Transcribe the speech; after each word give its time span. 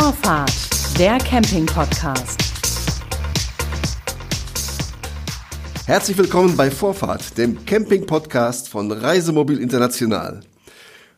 Vorfahrt, 0.00 0.52
der 0.96 1.18
Camping-Podcast. 1.18 2.38
Herzlich 5.86 6.16
willkommen 6.16 6.56
bei 6.56 6.70
Vorfahrt, 6.70 7.36
dem 7.36 7.64
Camping-Podcast 7.64 8.68
von 8.68 8.92
Reisemobil 8.92 9.58
International. 9.58 10.42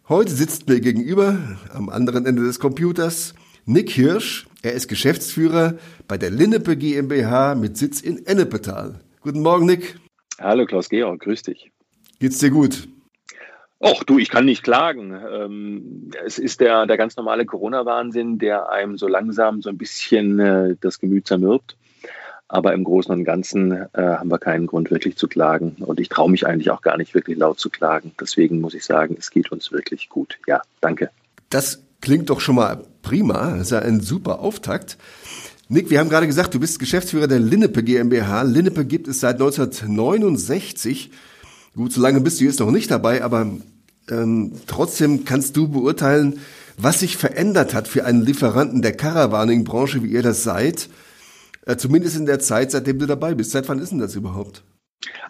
Heute 0.09 0.33
sitzt 0.33 0.67
mir 0.67 0.81
gegenüber, 0.81 1.37
am 1.75 1.91
anderen 1.91 2.25
Ende 2.25 2.43
des 2.43 2.59
Computers, 2.59 3.35
Nick 3.67 3.91
Hirsch. 3.91 4.47
Er 4.63 4.73
ist 4.73 4.89
Geschäftsführer 4.89 5.75
bei 6.09 6.17
der 6.17 6.31
Linnepe 6.31 6.75
GmbH 6.75 7.57
mit 7.57 7.77
Sitz 7.77 8.01
in 8.01 8.25
Ennepetal. 8.25 8.99
Guten 9.21 9.43
Morgen, 9.43 9.67
Nick. 9.67 9.97
Hallo, 10.41 10.65
Klaus-Georg, 10.65 11.21
grüß 11.21 11.43
dich. 11.43 11.71
Geht's 12.19 12.39
dir 12.39 12.51
gut? 12.51 12.89
Och, 13.83 14.05
du, 14.05 14.19
ich 14.19 14.29
kann 14.29 14.45
nicht 14.45 14.63
klagen. 14.63 15.19
Ähm, 15.33 16.11
es 16.25 16.39
ist 16.39 16.61
der, 16.61 16.85
der 16.87 16.99
ganz 16.99 17.17
normale 17.17 17.47
Corona-Wahnsinn, 17.47 18.39
der 18.39 18.71
einem 18.71 18.99
so 18.99 19.09
langsam 19.09 19.63
so 19.63 19.71
ein 19.71 19.79
bisschen 19.79 20.39
äh, 20.39 20.77
das 20.83 20.99
Gemüt 20.99 21.27
zermürbt. 21.27 21.77
Aber 22.47 22.75
im 22.75 22.85
Großen 22.85 23.11
und 23.11 23.25
Ganzen 23.25 23.73
äh, 23.73 23.87
haben 23.95 24.31
wir 24.31 24.39
keinen 24.39 24.67
Grund 24.67 24.91
wirklich 24.91 25.17
zu 25.17 25.29
klagen. 25.29 25.77
Und 25.81 25.99
ich 25.99 26.11
traue 26.11 26.31
mich 26.31 26.47
eigentlich 26.47 26.71
auch 26.71 26.83
gar 26.83 26.99
nicht 26.99 27.15
wirklich 27.15 27.39
laut 27.39 27.59
zu 27.59 27.71
klagen. 27.71 28.13
Deswegen 28.21 28.61
muss 28.61 28.75
ich 28.75 28.85
sagen, 28.85 29.17
es 29.19 29.31
geht 29.31 29.51
uns 29.51 29.73
wirklich 29.73 30.11
gut. 30.11 30.39
Ja, 30.47 30.61
danke. 30.83 31.09
Das 31.49 31.83
klingt 32.03 32.29
doch 32.29 32.41
schon 32.41 32.57
mal 32.57 32.85
prima. 33.01 33.53
Das 33.53 33.63
ist 33.63 33.71
ja 33.71 33.79
ein 33.79 34.01
super 34.01 34.41
Auftakt. 34.41 34.99
Nick, 35.69 35.89
wir 35.89 36.01
haben 36.01 36.11
gerade 36.11 36.27
gesagt, 36.27 36.53
du 36.53 36.61
bist 36.61 36.81
Geschäftsführer 36.81 37.29
der 37.29 37.39
Linnepe 37.39 37.83
GmbH. 37.83 38.43
Linnepe 38.43 38.85
gibt 38.85 39.09
es 39.09 39.21
seit 39.21 39.37
1969. 39.37 41.13
Gut, 41.75 41.93
so 41.93 42.01
lange 42.01 42.21
bist 42.21 42.41
du 42.41 42.45
jetzt 42.45 42.61
noch 42.61 42.71
nicht 42.71 42.91
dabei, 42.91 43.23
aber 43.23 43.47
ähm, 44.11 44.53
trotzdem 44.67 45.25
kannst 45.25 45.57
du 45.57 45.69
beurteilen, 45.69 46.41
was 46.77 47.01
sich 47.01 47.17
verändert 47.17 47.75
hat 47.75 47.89
für 47.89 48.05
einen 48.05 48.23
Lieferanten 48.23 48.83
der 48.83 48.97
Caravaning-Branche, 48.97 50.03
wie 50.03 50.09
ihr 50.11 50.23
das 50.23 50.43
seid. 50.43 50.89
Äh, 51.67 51.77
zumindest 51.77 52.17
in 52.17 52.27
der 52.27 52.41
Zeit, 52.41 52.71
seitdem 52.71 52.99
du 52.99 53.07
dabei 53.07 53.35
bist. 53.35 53.53
Seit 53.53 53.69
wann 53.69 53.79
ist 53.79 53.91
denn 53.91 53.99
das 53.99 54.17
überhaupt? 54.17 54.63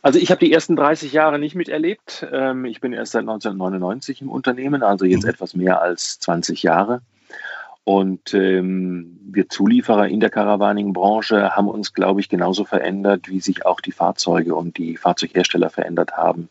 Also 0.02 0.19
ich 0.19 0.30
habe 0.30 0.44
die 0.44 0.52
ersten 0.52 0.77
30 0.77 1.12
Jahre 1.12 1.38
nicht 1.38 1.55
miterlebt. 1.55 2.27
Ähm, 2.32 2.64
ich 2.64 2.80
bin 2.80 2.92
erst 2.92 3.12
seit 3.12 3.22
1999 3.22 4.22
im 4.22 4.30
Unternehmen, 4.30 4.82
also 4.82 5.04
jetzt 5.04 5.25
mhm. 5.25 5.30
etwas 5.30 5.54
mehr 5.54 5.80
als 5.82 6.19
20 6.20 6.62
Jahre. 6.62 7.02
Und 7.84 8.34
ähm, 8.34 9.19
wir 9.33 9.48
Zulieferer 9.48 10.09
in 10.09 10.20
der 10.20 10.31
Caravaning-Branche 10.31 11.56
haben 11.56 11.69
uns, 11.69 11.95
glaube 11.95 12.20
ich, 12.20 12.28
genauso 12.28 12.64
verändert, 12.64 13.28
wie 13.28 13.41
sich 13.41 13.64
auch 13.67 13.81
die 13.81 13.92
Fahrzeuge 13.92 14.55
und 14.55 14.77
die 14.77 14.97
Fahrzeughersteller 14.97 15.70
verändert 15.70 16.12
haben. 16.17 16.50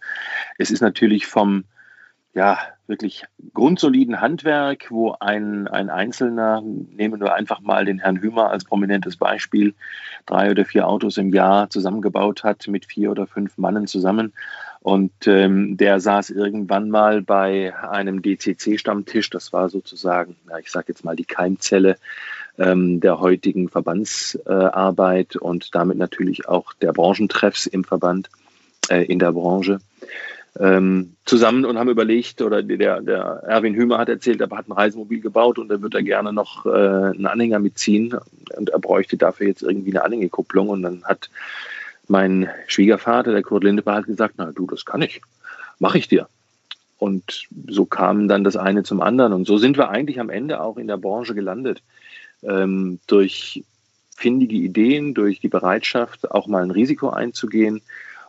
Es 0.58 0.72
ist 0.72 0.82
natürlich 0.82 1.28
vom 1.28 1.66
ja, 2.34 2.60
wirklich 2.88 3.26
grundsoliden 3.54 4.22
Handwerk, 4.22 4.92
wo 4.92 5.16
ein, 5.20 5.68
ein 5.68 5.90
Einzelner, 5.90 6.62
nehmen 6.62 7.20
wir 7.20 7.34
einfach 7.34 7.60
mal 7.60 7.86
den 7.86 8.00
Herrn 8.00 8.18
Hümer 8.18 8.50
als 8.50 8.66
prominentes 8.66 9.18
Beispiel, 9.18 9.74
drei 10.26 10.52
oder 10.52 10.64
vier 10.64 10.88
Autos 10.88 11.18
im 11.18 11.34
Jahr 11.34 11.70
zusammengebaut 11.70 12.44
hat 12.44 12.68
mit 12.68 12.86
vier 12.86 13.12
oder 13.12 13.28
fünf 13.28 13.58
Mannen 13.58 13.88
zusammen. 13.88 14.34
Und 14.82 15.28
ähm, 15.28 15.76
der 15.76 16.00
saß 16.00 16.30
irgendwann 16.30 16.90
mal 16.90 17.22
bei 17.22 17.74
einem 17.76 18.22
DCC-Stammtisch, 18.22 19.30
das 19.30 19.52
war 19.52 19.70
sozusagen, 19.70 20.38
ja, 20.50 20.58
ich 20.60 20.72
sage 20.72 20.86
jetzt 20.90 21.04
mal 21.04 21.18
die 21.18 21.26
Keimzelle 21.26 21.98
ähm, 22.58 23.02
der 23.02 23.20
heutigen 23.20 23.70
Verbandsarbeit 23.70 25.36
äh, 25.36 25.40
und 25.40 25.76
damit 25.76 25.98
natürlich 25.98 26.48
auch 26.48 26.74
der 26.74 26.94
Branchentreffs 26.94 27.66
im 27.66 27.84
Verband, 27.84 28.30
äh, 28.90 29.04
in 29.04 29.20
der 29.20 29.34
Branche. 29.34 29.80
Ähm, 30.58 31.16
zusammen 31.26 31.64
und 31.64 31.78
haben 31.78 31.90
überlegt, 31.90 32.42
oder 32.42 32.64
der, 32.64 33.02
der 33.02 33.44
Erwin 33.48 33.76
Hümer 33.76 33.98
hat 33.98 34.10
erzählt, 34.10 34.42
er 34.42 34.50
hat 34.50 34.68
ein 34.68 34.74
Reisemobil 34.74 35.22
gebaut 35.22 35.60
und 35.60 35.70
da 35.70 35.82
wird 35.82 35.94
er 35.94 36.04
gerne 36.04 36.34
noch 36.34 36.66
äh, 36.66 36.70
einen 36.70 37.28
Anhänger 37.28 37.60
mitziehen. 37.60 38.16
Und 38.58 38.70
er 38.70 38.80
bräuchte 38.80 39.16
dafür 39.16 39.48
jetzt 39.48 39.62
irgendwie 39.62 39.92
eine 39.92 40.04
Anhängekupplung 40.04 40.70
und 40.70 40.82
dann 40.82 41.04
hat 41.04 41.30
mein 42.10 42.50
Schwiegervater, 42.68 43.32
der 43.32 43.44
Kurt 43.44 43.64
Lindebar, 43.64 43.98
hat 43.98 44.06
gesagt, 44.06 44.36
na 44.38 44.52
du, 44.52 44.66
das 44.68 44.86
kann 44.86 45.02
ich, 45.02 45.22
mache 45.80 45.98
ich 45.98 46.08
dir. 46.08 46.28
Und 46.98 47.48
so 47.68 47.86
kam 47.86 48.28
dann 48.28 48.44
das 48.44 48.58
eine 48.58 48.84
zum 48.84 49.00
anderen 49.02 49.32
und 49.32 49.48
so 49.48 49.58
sind 49.58 49.78
wir 49.78 49.90
eigentlich 49.90 50.20
am 50.20 50.30
Ende 50.30 50.60
auch 50.60 50.78
in 50.78 50.88
der 50.88 50.98
Branche 50.98 51.34
gelandet. 51.34 51.82
Ähm, 52.44 53.00
durch 53.08 53.64
findige 54.16 54.56
Ideen, 54.56 55.14
durch 55.14 55.40
die 55.40 55.48
Bereitschaft, 55.48 56.32
auch 56.32 56.48
mal 56.48 56.62
ein 56.62 56.72
Risiko 56.72 57.10
einzugehen 57.10 57.82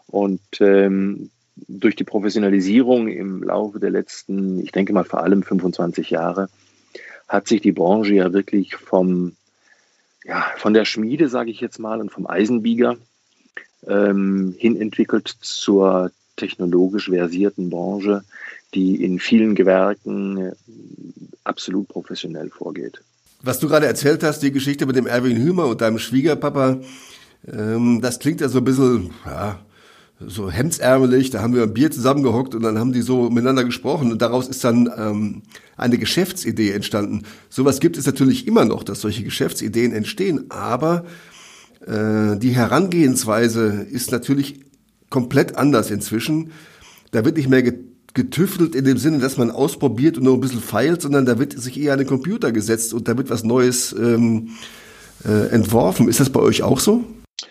und 0.07 0.41
ähm, 0.61 1.31
durch 1.57 1.97
die 1.97 2.05
Professionalisierung 2.05 3.09
im 3.09 3.43
Laufe 3.43 3.81
der 3.81 3.91
letzten, 3.91 4.61
ich 4.61 4.73
denke 4.73 4.93
mal 4.93 5.05
vor 5.05 5.23
allem 5.23 5.43
25 5.43 6.11
Jahre, 6.11 6.49
hat 7.29 7.49
sich 7.49 7.61
die 7.61 7.73
Branche 7.73 8.15
ja 8.15 8.33
wirklich 8.33 8.77
vom, 8.77 9.37
ja, 10.25 10.45
von 10.57 10.75
der 10.75 10.85
Schmiede, 10.85 11.29
sage 11.29 11.51
ich 11.51 11.61
jetzt 11.61 11.79
mal, 11.79 12.01
und 12.01 12.11
vom 12.11 12.27
Eisenbieger 12.27 12.97
ähm, 13.87 14.55
hin 14.59 14.81
entwickelt 14.81 15.35
zur 15.41 16.11
technologisch 16.37 17.09
versierten 17.09 17.71
Branche, 17.71 18.23
die 18.75 19.03
in 19.05 19.19
vielen 19.19 19.55
Gewerken 19.55 20.39
äh, 20.39 20.53
absolut 21.45 21.89
professionell 21.89 22.51
vorgeht. 22.51 23.01
Was 23.43 23.59
du 23.59 23.69
gerade 23.69 23.87
erzählt 23.87 24.23
hast, 24.23 24.43
die 24.43 24.53
Geschichte 24.53 24.87
mit 24.87 24.97
dem 24.97 25.07
Erwin 25.07 25.37
Hümer 25.37 25.67
und 25.67 25.81
deinem 25.81 25.99
Schwiegerpapa, 25.99 26.79
ähm, 27.51 28.01
das 28.03 28.19
klingt 28.19 28.41
ja 28.41 28.49
so 28.49 28.59
ein 28.59 28.65
bisschen, 28.65 29.11
ja, 29.25 29.59
so 30.27 30.51
hemdsärmelig, 30.51 31.31
da 31.31 31.41
haben 31.41 31.55
wir 31.55 31.63
ein 31.63 31.73
Bier 31.73 31.91
zusammengehockt 31.91 32.55
und 32.55 32.63
dann 32.63 32.79
haben 32.79 32.93
die 32.93 33.01
so 33.01 33.31
miteinander 33.31 33.65
gesprochen 33.65 34.13
und 34.13 34.21
daraus 34.21 34.49
ist 34.49 34.63
dann 34.63 34.91
ähm, 34.95 35.43
eine 35.79 35.97
Geschäftsidee 35.97 36.73
entstanden. 36.73 37.23
Sowas 37.49 37.81
gibt 37.81 37.97
es 37.97 38.05
natürlich 38.05 38.47
immer 38.47 38.67
noch, 38.67 38.83
dass 38.83 39.01
solche 39.01 39.25
Geschäftsideen 39.25 39.93
entstehen, 39.93 40.51
aber 40.51 41.07
die 41.87 42.51
Herangehensweise 42.51 43.87
ist 43.91 44.13
natürlich 44.13 44.61
komplett 45.09 45.57
anders 45.57 45.91
inzwischen. 45.91 46.53
Da 47.11 47.25
wird 47.25 47.37
nicht 47.37 47.49
mehr 47.49 47.63
getüftelt 48.15 48.75
in 48.75 48.85
dem 48.85 48.99
Sinne, 48.99 49.19
dass 49.19 49.37
man 49.37 49.51
ausprobiert 49.51 50.19
und 50.19 50.25
nur 50.25 50.35
ein 50.35 50.41
bisschen 50.41 50.61
feilt, 50.61 51.03
sondern 51.03 51.27
da 51.27 51.39
wird 51.39 51.59
sich 51.59 51.81
eher 51.81 51.93
an 51.93 51.99
den 51.99 52.09
Computer 52.09 52.53
gesetzt 52.53 52.93
und 52.95 53.09
da 53.09 53.17
wird 53.17 53.31
was 53.31 53.45
Neues 53.45 53.93
ähm, 53.93 54.51
äh, 55.25 55.49
entworfen. 55.49 56.09
Ist 56.09 56.21
das 56.21 56.31
bei 56.31 56.41
euch 56.41 56.63
auch 56.63 56.81
so? 56.81 57.05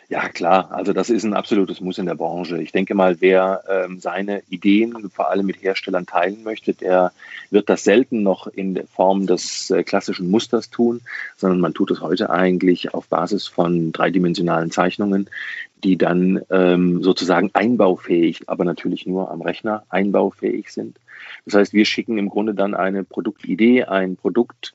Ja, 0.10 0.30
klar. 0.30 0.72
Also 0.72 0.94
das 0.94 1.10
ist 1.10 1.24
ein 1.24 1.34
absolutes 1.34 1.82
Muss 1.82 1.98
in 1.98 2.06
der 2.06 2.16
Branche. 2.16 2.62
Ich 2.62 2.72
denke 2.72 2.96
mal, 2.96 3.22
wer 3.22 3.64
ähm, 3.70 4.00
seine 4.00 4.42
Ideen 4.50 5.10
vor 5.10 5.30
allem 5.30 5.46
mit 5.46 5.62
Herstellern 5.62 6.06
teilen 6.06 6.44
möchte, 6.44 6.74
der 6.74 7.12
wird 7.50 7.70
das 7.70 7.84
selten 7.84 8.24
noch 8.24 8.48
in 8.48 8.86
Form 8.88 9.28
des 9.28 9.70
äh, 9.72 9.84
klassischen 9.84 10.30
Musters 10.30 10.70
tun, 10.70 11.02
sondern 11.38 11.60
man 11.60 11.74
tut 11.74 11.92
es 11.92 12.02
heute 12.02 12.30
eigentlich 12.30 12.94
auf 12.94 13.08
Basis 13.08 13.48
von 13.48 13.92
dreidimensionalen 13.92 14.72
Zeichnungen, 14.72 15.30
die 15.84 15.98
dann 15.98 16.42
ähm, 16.50 17.04
sozusagen 17.04 17.52
einbaufähig, 17.54 18.44
aber 18.48 18.66
natürlich 18.66 19.06
nur 19.06 19.32
am 19.32 19.42
Rechner 19.42 19.84
einbaufähig 19.90 20.72
sind. 20.72 20.98
Das 21.46 21.54
heißt, 21.54 21.74
wir 21.74 21.86
schicken 21.86 22.18
im 22.18 22.30
Grunde 22.30 22.54
dann 22.54 22.74
eine 22.74 23.04
Produktidee, 23.04 23.86
ein 23.86 24.16
Produkt, 24.16 24.74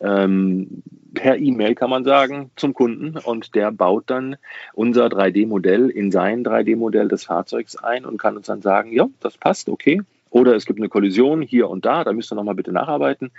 ähm, 0.00 0.82
per 1.14 1.36
E-Mail 1.36 1.74
kann 1.74 1.90
man 1.90 2.04
sagen 2.04 2.50
zum 2.56 2.74
Kunden 2.74 3.16
und 3.18 3.54
der 3.54 3.70
baut 3.70 4.04
dann 4.06 4.36
unser 4.74 5.06
3D-Modell 5.06 5.90
in 5.90 6.10
sein 6.10 6.44
3D-Modell 6.44 7.08
des 7.08 7.24
Fahrzeugs 7.24 7.76
ein 7.76 8.04
und 8.04 8.18
kann 8.18 8.36
uns 8.36 8.46
dann 8.46 8.62
sagen, 8.62 8.92
ja, 8.92 9.08
das 9.20 9.36
passt, 9.36 9.68
okay. 9.68 10.02
Oder 10.30 10.56
es 10.56 10.64
gibt 10.64 10.78
eine 10.78 10.88
Kollision 10.88 11.42
hier 11.42 11.68
und 11.68 11.84
da, 11.84 12.04
da 12.04 12.12
müsst 12.12 12.32
ihr 12.32 12.36
nochmal 12.36 12.54
bitte 12.54 12.72
nacharbeiten. 12.72 13.30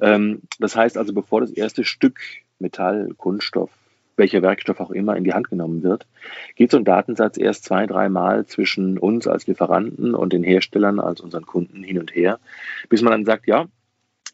Ähm, 0.00 0.42
das 0.60 0.76
heißt 0.76 0.98
also, 0.98 1.14
bevor 1.14 1.40
das 1.40 1.50
erste 1.50 1.84
Stück 1.84 2.20
Metall, 2.58 3.10
Kunststoff, 3.16 3.70
welcher 4.16 4.42
Werkstoff 4.42 4.80
auch 4.80 4.90
immer 4.90 5.16
in 5.16 5.24
die 5.24 5.32
Hand 5.32 5.48
genommen 5.48 5.82
wird, 5.82 6.06
geht 6.54 6.70
so 6.70 6.76
ein 6.76 6.84
Datensatz 6.84 7.38
erst 7.38 7.64
zwei, 7.64 7.86
dreimal 7.86 8.46
zwischen 8.46 8.98
uns 8.98 9.26
als 9.26 9.46
Lieferanten 9.46 10.14
und 10.14 10.32
den 10.32 10.42
Herstellern 10.42 11.00
als 11.00 11.20
unseren 11.20 11.46
Kunden 11.46 11.82
hin 11.82 11.98
und 11.98 12.14
her, 12.14 12.38
bis 12.88 13.02
man 13.02 13.12
dann 13.12 13.24
sagt, 13.24 13.46
ja, 13.46 13.66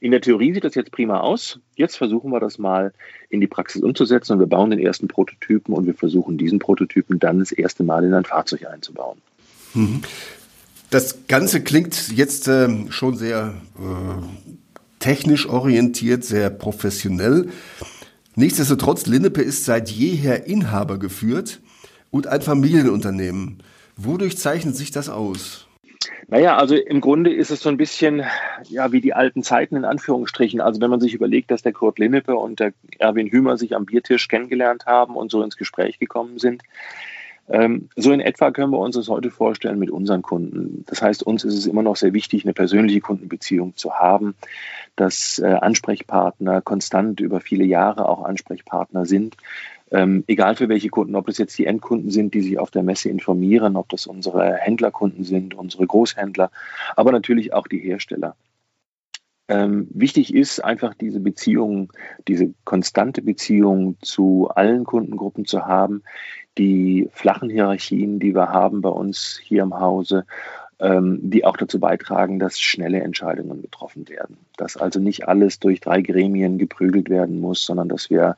in 0.02 0.10
der 0.10 0.20
Theorie 0.20 0.52
sieht 0.52 0.64
das 0.64 0.74
jetzt 0.74 0.90
prima 0.90 1.20
aus. 1.20 1.60
Jetzt 1.76 1.96
versuchen 1.96 2.32
wir 2.32 2.40
das 2.40 2.58
mal 2.58 2.92
in 3.30 3.40
die 3.40 3.46
Praxis 3.46 3.82
umzusetzen 3.82 4.32
und 4.32 4.40
wir 4.40 4.48
bauen 4.48 4.70
den 4.70 4.80
ersten 4.80 5.06
Prototypen 5.06 5.72
und 5.72 5.86
wir 5.86 5.94
versuchen 5.94 6.36
diesen 6.36 6.58
Prototypen 6.58 7.20
dann 7.20 7.38
das 7.38 7.52
erste 7.52 7.84
Mal 7.84 8.02
in 8.02 8.12
ein 8.12 8.24
Fahrzeug 8.24 8.66
einzubauen. 8.66 9.18
Mhm. 9.74 10.02
Das 10.90 11.28
Ganze 11.28 11.62
klingt 11.62 12.10
jetzt 12.16 12.48
äh, 12.48 12.90
schon 12.90 13.16
sehr 13.16 13.54
äh, 13.78 14.58
technisch 14.98 15.48
orientiert, 15.48 16.24
sehr 16.24 16.50
professionell. 16.50 17.50
Nichtsdestotrotz, 18.34 19.06
Linnepe 19.06 19.40
ist 19.40 19.64
seit 19.66 19.88
jeher 19.88 20.48
Inhaber 20.48 20.98
geführt 20.98 21.60
und 22.10 22.26
ein 22.26 22.42
Familienunternehmen. 22.42 23.62
Wodurch 23.96 24.36
zeichnet 24.36 24.74
sich 24.74 24.90
das 24.90 25.08
aus? 25.08 25.68
Naja, 26.32 26.56
also 26.56 26.74
im 26.76 27.02
Grunde 27.02 27.30
ist 27.30 27.50
es 27.50 27.60
so 27.60 27.68
ein 27.68 27.76
bisschen 27.76 28.22
ja 28.70 28.90
wie 28.90 29.02
die 29.02 29.12
alten 29.12 29.42
Zeiten 29.42 29.76
in 29.76 29.84
Anführungsstrichen. 29.84 30.62
Also 30.62 30.80
wenn 30.80 30.88
man 30.88 30.98
sich 30.98 31.12
überlegt, 31.12 31.50
dass 31.50 31.60
der 31.60 31.74
Kurt 31.74 31.98
Linnepe 31.98 32.34
und 32.36 32.58
der 32.58 32.72
Erwin 32.98 33.26
Hümer 33.26 33.58
sich 33.58 33.76
am 33.76 33.84
Biertisch 33.84 34.28
kennengelernt 34.28 34.86
haben 34.86 35.14
und 35.14 35.30
so 35.30 35.42
ins 35.42 35.58
Gespräch 35.58 35.98
gekommen 35.98 36.38
sind, 36.38 36.62
ähm, 37.50 37.90
so 37.96 38.12
in 38.12 38.20
etwa 38.20 38.50
können 38.50 38.70
wir 38.70 38.78
uns 38.78 38.96
das 38.96 39.08
heute 39.08 39.30
vorstellen 39.30 39.78
mit 39.78 39.90
unseren 39.90 40.22
Kunden. 40.22 40.84
Das 40.86 41.02
heißt, 41.02 41.22
uns 41.22 41.44
ist 41.44 41.52
es 41.52 41.66
immer 41.66 41.82
noch 41.82 41.96
sehr 41.96 42.14
wichtig, 42.14 42.44
eine 42.44 42.54
persönliche 42.54 43.02
Kundenbeziehung 43.02 43.76
zu 43.76 43.92
haben, 43.92 44.34
dass 44.96 45.38
äh, 45.38 45.48
Ansprechpartner 45.48 46.62
konstant 46.62 47.20
über 47.20 47.40
viele 47.40 47.64
Jahre 47.64 48.08
auch 48.08 48.24
Ansprechpartner 48.24 49.04
sind. 49.04 49.36
Ähm, 49.92 50.24
egal 50.26 50.56
für 50.56 50.68
welche 50.68 50.88
Kunden, 50.88 51.16
ob 51.16 51.26
das 51.26 51.38
jetzt 51.38 51.58
die 51.58 51.66
Endkunden 51.66 52.10
sind, 52.10 52.32
die 52.32 52.40
sich 52.40 52.58
auf 52.58 52.70
der 52.70 52.82
Messe 52.82 53.10
informieren, 53.10 53.76
ob 53.76 53.90
das 53.90 54.06
unsere 54.06 54.54
Händlerkunden 54.54 55.22
sind, 55.22 55.54
unsere 55.54 55.86
Großhändler, 55.86 56.50
aber 56.96 57.12
natürlich 57.12 57.52
auch 57.52 57.66
die 57.66 57.78
Hersteller. 57.78 58.34
Ähm, 59.48 59.88
wichtig 59.92 60.34
ist 60.34 60.64
einfach 60.64 60.94
diese 60.94 61.20
Beziehung, 61.20 61.92
diese 62.26 62.54
konstante 62.64 63.20
Beziehung 63.20 63.96
zu 64.00 64.48
allen 64.54 64.84
Kundengruppen 64.84 65.44
zu 65.44 65.66
haben, 65.66 66.04
die 66.56 67.08
flachen 67.12 67.50
Hierarchien, 67.50 68.18
die 68.18 68.34
wir 68.34 68.48
haben 68.48 68.80
bei 68.80 68.88
uns 68.88 69.38
hier 69.42 69.62
im 69.62 69.78
Hause, 69.78 70.24
die 70.80 71.44
auch 71.44 71.56
dazu 71.56 71.78
beitragen, 71.78 72.40
dass 72.40 72.58
schnelle 72.58 73.02
Entscheidungen 73.02 73.62
getroffen 73.62 74.08
werden. 74.08 74.36
Dass 74.56 74.76
also 74.76 74.98
nicht 74.98 75.28
alles 75.28 75.60
durch 75.60 75.80
drei 75.80 76.02
Gremien 76.02 76.58
geprügelt 76.58 77.08
werden 77.08 77.40
muss, 77.40 77.64
sondern 77.64 77.88
dass 77.88 78.10
wir, 78.10 78.36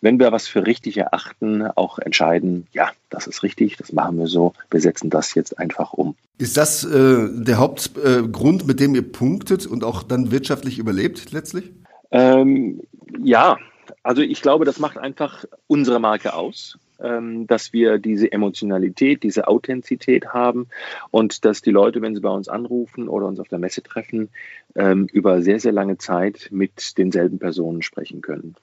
wenn 0.00 0.20
wir 0.20 0.30
was 0.30 0.46
für 0.46 0.66
richtig 0.66 0.98
erachten, 0.98 1.66
auch 1.66 1.98
entscheiden, 1.98 2.68
ja, 2.72 2.90
das 3.08 3.26
ist 3.26 3.42
richtig, 3.42 3.76
das 3.76 3.92
machen 3.92 4.18
wir 4.18 4.28
so, 4.28 4.52
wir 4.70 4.80
setzen 4.80 5.10
das 5.10 5.34
jetzt 5.34 5.58
einfach 5.58 5.92
um. 5.92 6.14
Ist 6.38 6.56
das 6.56 6.84
äh, 6.84 7.28
der 7.32 7.58
Hauptgrund, 7.58 8.62
äh, 8.62 8.66
mit 8.66 8.78
dem 8.78 8.94
ihr 8.94 9.10
punktet 9.10 9.66
und 9.66 9.82
auch 9.82 10.04
dann 10.04 10.30
wirtschaftlich 10.30 10.78
überlebt 10.78 11.32
letztlich? 11.32 11.72
Ähm, 12.12 12.80
ja, 13.18 13.58
also 14.02 14.22
ich 14.22 14.42
glaube, 14.42 14.64
das 14.64 14.78
macht 14.78 14.96
einfach 14.96 15.44
unsere 15.66 16.00
Marke 16.00 16.34
aus. 16.34 16.78
Ähm, 17.02 17.46
dass 17.46 17.72
wir 17.72 17.98
diese 17.98 18.30
Emotionalität, 18.30 19.22
diese 19.22 19.48
Authentizität 19.48 20.28
haben 20.28 20.68
und 21.10 21.44
dass 21.44 21.62
die 21.62 21.70
Leute, 21.70 22.02
wenn 22.02 22.14
sie 22.14 22.20
bei 22.20 22.30
uns 22.30 22.48
anrufen 22.48 23.08
oder 23.08 23.26
uns 23.26 23.40
auf 23.40 23.48
der 23.48 23.58
Messe 23.58 23.82
treffen, 23.82 24.28
ähm, 24.74 25.06
über 25.12 25.42
sehr, 25.42 25.60
sehr 25.60 25.72
lange 25.72 25.98
Zeit 25.98 26.48
mit 26.50 26.98
denselben 26.98 27.38
Personen 27.38 27.82
sprechen 27.82 28.20
können. 28.20 28.54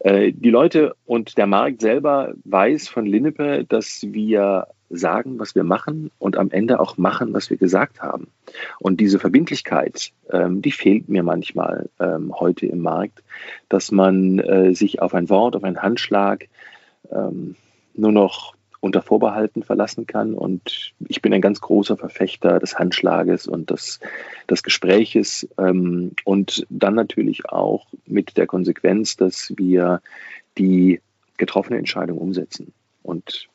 Äh, 0.00 0.32
die 0.32 0.50
Leute 0.50 0.94
und 1.06 1.38
der 1.38 1.46
Markt 1.46 1.80
selber 1.80 2.34
weiß 2.44 2.88
von 2.88 3.06
Linnepe, 3.06 3.64
dass 3.68 4.02
wir 4.02 4.66
sagen, 4.90 5.38
was 5.38 5.54
wir 5.54 5.64
machen 5.64 6.10
und 6.18 6.36
am 6.36 6.50
Ende 6.50 6.78
auch 6.78 6.98
machen, 6.98 7.32
was 7.32 7.50
wir 7.50 7.56
gesagt 7.56 8.02
haben. 8.02 8.28
Und 8.78 9.00
diese 9.00 9.18
Verbindlichkeit, 9.18 10.12
ähm, 10.30 10.60
die 10.60 10.72
fehlt 10.72 11.08
mir 11.08 11.22
manchmal 11.22 11.88
ähm, 11.98 12.32
heute 12.38 12.66
im 12.66 12.80
Markt, 12.80 13.22
dass 13.68 13.90
man 13.90 14.38
äh, 14.38 14.74
sich 14.74 15.00
auf 15.00 15.14
ein 15.14 15.30
Wort, 15.30 15.56
auf 15.56 15.64
einen 15.64 15.82
Handschlag 15.82 16.48
ähm, 17.14 17.56
nur 17.94 18.12
noch 18.12 18.54
unter 18.80 19.00
Vorbehalten 19.00 19.62
verlassen 19.62 20.06
kann. 20.06 20.34
Und 20.34 20.92
ich 21.08 21.22
bin 21.22 21.32
ein 21.32 21.40
ganz 21.40 21.60
großer 21.60 21.96
Verfechter 21.96 22.58
des 22.58 22.78
Handschlages 22.78 23.46
und 23.46 23.70
des, 23.70 24.00
des 24.50 24.64
Gespräches 24.64 25.48
ähm, 25.56 26.12
und 26.24 26.66
dann 26.68 26.96
natürlich 26.96 27.48
auch 27.48 27.86
mit 28.06 28.36
der 28.36 28.48
Konsequenz, 28.48 29.16
dass 29.16 29.52
wir 29.56 30.00
die 30.58 31.00
getroffene 31.36 31.78
Entscheidung 31.78 32.18
umsetzen. 32.18 32.72
Und 33.04 33.48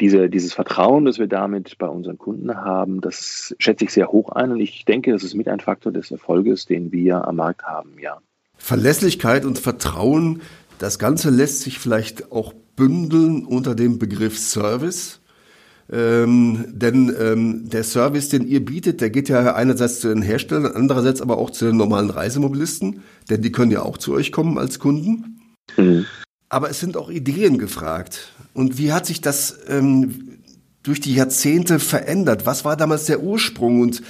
diese, 0.00 0.28
dieses 0.28 0.52
Vertrauen, 0.52 1.04
das 1.04 1.20
wir 1.20 1.28
damit 1.28 1.78
bei 1.78 1.86
unseren 1.86 2.18
Kunden 2.18 2.56
haben, 2.56 3.00
das 3.00 3.54
schätze 3.58 3.84
ich 3.84 3.92
sehr 3.92 4.08
hoch 4.08 4.30
ein 4.30 4.50
und 4.50 4.58
ich 4.58 4.84
denke, 4.84 5.12
das 5.12 5.22
ist 5.22 5.34
mit 5.34 5.46
ein 5.46 5.60
Faktor 5.60 5.92
des 5.92 6.10
Erfolges, 6.10 6.66
den 6.66 6.90
wir 6.90 7.28
am 7.28 7.36
Markt 7.36 7.62
haben, 7.62 7.92
ja. 8.00 8.18
Verlässlichkeit 8.56 9.44
und 9.44 9.58
Vertrauen, 9.58 10.42
das 10.82 10.98
Ganze 10.98 11.30
lässt 11.30 11.60
sich 11.60 11.78
vielleicht 11.78 12.32
auch 12.32 12.52
bündeln 12.74 13.44
unter 13.44 13.76
dem 13.76 14.00
Begriff 14.00 14.36
Service. 14.36 15.20
Ähm, 15.88 16.64
denn 16.72 17.14
ähm, 17.20 17.68
der 17.70 17.84
Service, 17.84 18.30
den 18.30 18.48
ihr 18.48 18.64
bietet, 18.64 19.00
der 19.00 19.10
geht 19.10 19.28
ja 19.28 19.54
einerseits 19.54 20.00
zu 20.00 20.08
den 20.08 20.22
Herstellern, 20.22 20.72
andererseits 20.74 21.20
aber 21.20 21.38
auch 21.38 21.50
zu 21.50 21.66
den 21.66 21.76
normalen 21.76 22.10
Reisemobilisten, 22.10 23.02
denn 23.30 23.42
die 23.42 23.52
können 23.52 23.70
ja 23.70 23.82
auch 23.82 23.96
zu 23.96 24.12
euch 24.12 24.32
kommen 24.32 24.58
als 24.58 24.80
Kunden. 24.80 25.40
Mhm. 25.76 26.04
Aber 26.48 26.68
es 26.68 26.80
sind 26.80 26.96
auch 26.96 27.10
Ideen 27.10 27.58
gefragt. 27.58 28.32
Und 28.52 28.76
wie 28.76 28.92
hat 28.92 29.06
sich 29.06 29.20
das 29.20 29.56
ähm, 29.68 30.40
durch 30.82 31.00
die 31.00 31.14
Jahrzehnte 31.14 31.78
verändert? 31.78 32.44
Was 32.44 32.64
war 32.64 32.76
damals 32.76 33.04
der 33.04 33.22
Ursprung 33.22 33.82
und 33.82 34.02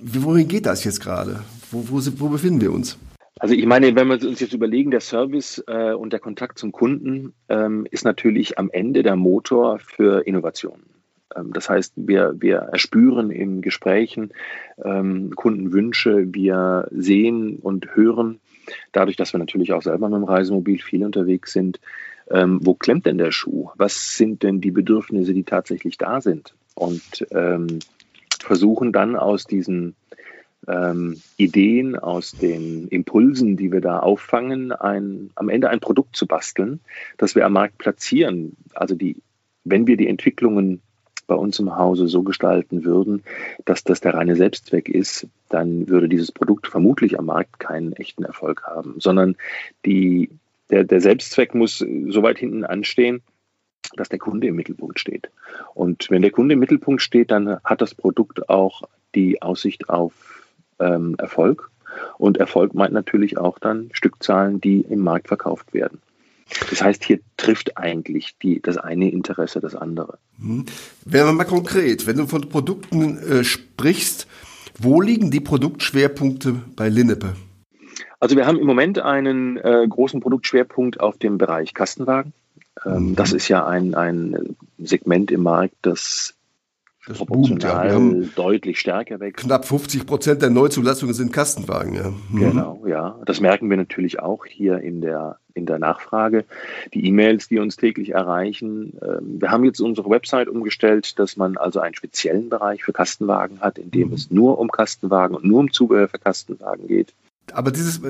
wohin 0.00 0.46
geht 0.46 0.66
das 0.66 0.84
jetzt 0.84 1.00
gerade? 1.00 1.40
Wo, 1.72 1.84
wo, 1.88 2.00
wo 2.18 2.28
befinden 2.28 2.60
wir 2.60 2.72
uns? 2.72 2.96
Also 3.42 3.56
ich 3.56 3.66
meine, 3.66 3.96
wenn 3.96 4.06
wir 4.06 4.24
uns 4.24 4.38
jetzt 4.38 4.52
überlegen, 4.52 4.92
der 4.92 5.00
Service 5.00 5.64
äh, 5.66 5.94
und 5.94 6.12
der 6.12 6.20
Kontakt 6.20 6.60
zum 6.60 6.70
Kunden 6.70 7.34
ähm, 7.48 7.88
ist 7.90 8.04
natürlich 8.04 8.56
am 8.56 8.70
Ende 8.70 9.02
der 9.02 9.16
Motor 9.16 9.80
für 9.80 10.24
Innovationen. 10.24 10.84
Ähm, 11.34 11.52
das 11.52 11.68
heißt, 11.68 11.94
wir, 11.96 12.36
wir 12.38 12.58
erspüren 12.58 13.32
in 13.32 13.60
Gesprächen 13.60 14.32
ähm, 14.84 15.34
Kundenwünsche, 15.34 16.32
wir 16.32 16.86
sehen 16.92 17.56
und 17.56 17.96
hören, 17.96 18.38
dadurch, 18.92 19.16
dass 19.16 19.34
wir 19.34 19.38
natürlich 19.38 19.72
auch 19.72 19.82
selber 19.82 20.08
mit 20.08 20.18
dem 20.18 20.24
Reisemobil 20.24 20.78
viel 20.78 21.04
unterwegs 21.04 21.52
sind, 21.52 21.80
ähm, 22.30 22.60
wo 22.62 22.74
klemmt 22.74 23.06
denn 23.06 23.18
der 23.18 23.32
Schuh? 23.32 23.70
Was 23.74 24.16
sind 24.16 24.44
denn 24.44 24.60
die 24.60 24.70
Bedürfnisse, 24.70 25.34
die 25.34 25.42
tatsächlich 25.42 25.98
da 25.98 26.20
sind? 26.20 26.54
Und 26.76 27.26
ähm, 27.32 27.80
versuchen 28.38 28.92
dann 28.92 29.16
aus 29.16 29.46
diesen 29.46 29.96
ähm, 30.68 31.20
Ideen, 31.36 31.98
aus 31.98 32.32
den 32.32 32.88
Impulsen, 32.88 33.56
die 33.56 33.72
wir 33.72 33.80
da 33.80 33.98
auffangen, 33.98 34.72
ein, 34.72 35.30
am 35.34 35.48
Ende 35.48 35.70
ein 35.70 35.80
Produkt 35.80 36.16
zu 36.16 36.26
basteln, 36.26 36.80
das 37.18 37.34
wir 37.34 37.46
am 37.46 37.54
Markt 37.54 37.78
platzieren. 37.78 38.56
Also 38.74 38.94
die, 38.94 39.16
wenn 39.64 39.86
wir 39.86 39.96
die 39.96 40.08
Entwicklungen 40.08 40.80
bei 41.26 41.34
uns 41.34 41.58
im 41.58 41.76
Hause 41.76 42.08
so 42.08 42.22
gestalten 42.22 42.84
würden, 42.84 43.22
dass 43.64 43.84
das 43.84 44.00
der 44.00 44.14
reine 44.14 44.36
Selbstzweck 44.36 44.88
ist, 44.88 45.26
dann 45.48 45.88
würde 45.88 46.08
dieses 46.08 46.32
Produkt 46.32 46.66
vermutlich 46.66 47.18
am 47.18 47.26
Markt 47.26 47.58
keinen 47.58 47.92
echten 47.92 48.24
Erfolg 48.24 48.64
haben, 48.64 48.96
sondern 48.98 49.36
die, 49.86 50.30
der, 50.70 50.84
der 50.84 51.00
Selbstzweck 51.00 51.54
muss 51.54 51.78
so 51.78 52.22
weit 52.22 52.38
hinten 52.38 52.64
anstehen, 52.64 53.22
dass 53.96 54.08
der 54.08 54.18
Kunde 54.18 54.46
im 54.46 54.56
Mittelpunkt 54.56 54.98
steht. 54.98 55.30
Und 55.74 56.10
wenn 56.10 56.22
der 56.22 56.30
Kunde 56.30 56.54
im 56.54 56.60
Mittelpunkt 56.60 57.02
steht, 57.02 57.30
dann 57.30 57.58
hat 57.64 57.80
das 57.80 57.94
Produkt 57.94 58.48
auch 58.48 58.82
die 59.14 59.42
Aussicht 59.42 59.88
auf 59.88 60.31
ähm, 60.78 61.14
Erfolg. 61.18 61.70
Und 62.18 62.38
Erfolg 62.38 62.74
meint 62.74 62.92
natürlich 62.92 63.38
auch 63.38 63.58
dann 63.58 63.90
Stückzahlen, 63.92 64.60
die 64.60 64.80
im 64.80 65.00
Markt 65.00 65.28
verkauft 65.28 65.74
werden. 65.74 66.00
Das 66.70 66.82
heißt, 66.82 67.04
hier 67.04 67.20
trifft 67.36 67.78
eigentlich 67.78 68.36
die, 68.42 68.60
das 68.60 68.76
eine 68.76 69.10
Interesse 69.10 69.60
das 69.60 69.74
andere. 69.74 70.18
Hm. 70.38 70.66
Werden 71.04 71.28
wir 71.28 71.32
mal 71.32 71.44
konkret, 71.44 72.06
wenn 72.06 72.16
du 72.16 72.26
von 72.26 72.48
Produkten 72.48 73.18
äh, 73.18 73.44
sprichst, 73.44 74.26
wo 74.78 75.00
liegen 75.00 75.30
die 75.30 75.40
Produktschwerpunkte 75.40 76.54
bei 76.76 76.88
Linnepe? 76.88 77.34
Also 78.20 78.36
wir 78.36 78.46
haben 78.46 78.58
im 78.58 78.66
Moment 78.66 78.98
einen 78.98 79.56
äh, 79.56 79.86
großen 79.88 80.20
Produktschwerpunkt 80.20 81.00
auf 81.00 81.18
dem 81.18 81.38
Bereich 81.38 81.74
Kastenwagen. 81.74 82.32
Ähm, 82.84 83.10
mhm. 83.10 83.16
Das 83.16 83.32
ist 83.32 83.48
ja 83.48 83.66
ein, 83.66 83.94
ein 83.94 84.56
Segment 84.78 85.30
im 85.30 85.42
Markt, 85.42 85.74
das 85.82 86.34
das 87.06 87.18
boomt, 87.18 87.64
ja. 87.64 87.82
Wir 87.82 87.92
haben 87.94 88.32
deutlich 88.36 88.78
stärker 88.78 89.18
weg. 89.18 89.36
Knapp 89.36 89.64
50 89.64 90.06
Prozent 90.06 90.40
der 90.40 90.50
Neuzulassungen 90.50 91.14
sind 91.14 91.32
Kastenwagen, 91.32 91.94
ja. 91.94 92.12
Mhm. 92.30 92.38
Genau, 92.38 92.84
ja. 92.86 93.18
Das 93.26 93.40
merken 93.40 93.68
wir 93.70 93.76
natürlich 93.76 94.20
auch 94.20 94.46
hier 94.46 94.78
in 94.78 95.00
der, 95.00 95.38
in 95.54 95.66
der 95.66 95.80
Nachfrage. 95.80 96.44
Die 96.94 97.04
E-Mails, 97.06 97.48
die 97.48 97.58
uns 97.58 97.76
täglich 97.76 98.10
erreichen. 98.10 98.98
Ähm, 99.02 99.40
wir 99.40 99.50
haben 99.50 99.64
jetzt 99.64 99.80
unsere 99.80 100.08
Website 100.10 100.48
umgestellt, 100.48 101.18
dass 101.18 101.36
man 101.36 101.56
also 101.56 101.80
einen 101.80 101.94
speziellen 101.94 102.48
Bereich 102.48 102.84
für 102.84 102.92
Kastenwagen 102.92 103.60
hat, 103.60 103.78
in 103.78 103.90
dem 103.90 104.08
mhm. 104.08 104.14
es 104.14 104.30
nur 104.30 104.58
um 104.58 104.70
Kastenwagen 104.70 105.34
und 105.34 105.44
nur 105.44 105.58
um 105.58 105.72
Zubehör 105.72 106.06
für 106.06 106.18
Kastenwagen 106.18 106.86
geht. 106.86 107.14
Aber 107.52 107.70
dieses, 107.70 108.00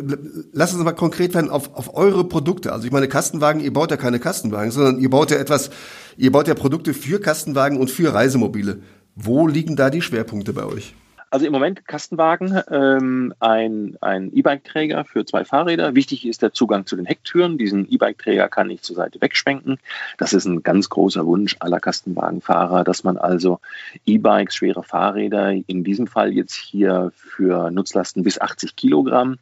lass 0.53 0.75
uns 0.75 0.85
mal 0.85 0.93
konkret 0.93 1.35
werden 1.35 1.51
auf, 1.51 1.75
auf 1.75 1.97
eure 1.97 2.25
Produkte. 2.25 2.73
Also 2.73 2.87
ich 2.87 2.93
meine, 2.93 3.09
Kastenwagen, 3.09 3.61
ihr 3.63 3.73
baut 3.73 3.91
ja 3.91 3.97
keine 3.97 4.21
Kastenwagen, 4.21 4.71
sondern 4.71 4.99
ihr 4.99 5.11
baut 5.11 5.31
ja 5.31 5.39
etwas, 5.39 5.71
ihr 6.17 6.31
baut 6.31 6.49
ja 6.49 6.55
Produkte 6.55 6.95
für 6.95 7.19
Kastenwagen 7.21 7.79
und 7.79 7.91
für 7.91 8.13
Reisemobile. 8.13 8.83
Wo 9.17 9.47
liegen 9.47 9.77
da 9.77 9.91
die 9.91 10.03
Schwerpunkte 10.03 10.53
bei 10.53 10.65
euch? 10.65 10.95
Also 11.33 11.47
im 11.47 11.53
Moment 11.53 11.89
Kastenwagen, 11.89 12.61
ähm, 12.71 13.33
ein, 13.41 13.97
ein 14.03 14.31
E-Bike-Träger 14.35 15.07
für 15.07 15.25
zwei 15.25 15.47
Fahrräder. 15.47 15.95
Wichtig 15.95 16.27
ist 16.27 16.43
der 16.43 16.53
Zugang 16.53 16.85
zu 16.85 16.95
den 16.95 17.07
Hecktüren. 17.07 17.57
Diesen 17.57 17.91
E-Bike-Träger 17.91 18.51
kann 18.51 18.69
ich 18.69 18.83
zur 18.83 18.97
Seite 18.97 19.19
wegschwenken. 19.23 19.79
Das 20.19 20.35
ist 20.35 20.45
ein 20.45 20.63
ganz 20.63 20.91
großer 20.91 21.25
Wunsch 21.25 21.57
aller 21.59 21.81
Kastenwagenfahrer, 21.81 22.85
dass 22.85 23.03
man 23.03 23.17
also 23.17 23.61
E-Bikes, 24.05 24.57
schwere 24.57 24.83
Fahrräder, 24.83 25.53
in 25.53 25.85
diesem 25.85 26.07
Fall 26.07 26.35
jetzt 26.35 26.55
hier 26.55 27.13
für 27.15 27.71
Nutzlasten 27.71 28.25
bis 28.25 28.39
80 28.39 28.77
Kilogramm, 28.77 29.39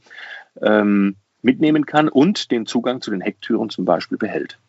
ähm, 0.63 1.17
mitnehmen 1.43 1.87
kann 1.87 2.09
und 2.09 2.53
den 2.53 2.67
Zugang 2.67 3.01
zu 3.01 3.11
den 3.11 3.21
Hecktüren 3.21 3.69
zum 3.69 3.85
Beispiel 3.85 4.17
behält. 4.17 4.61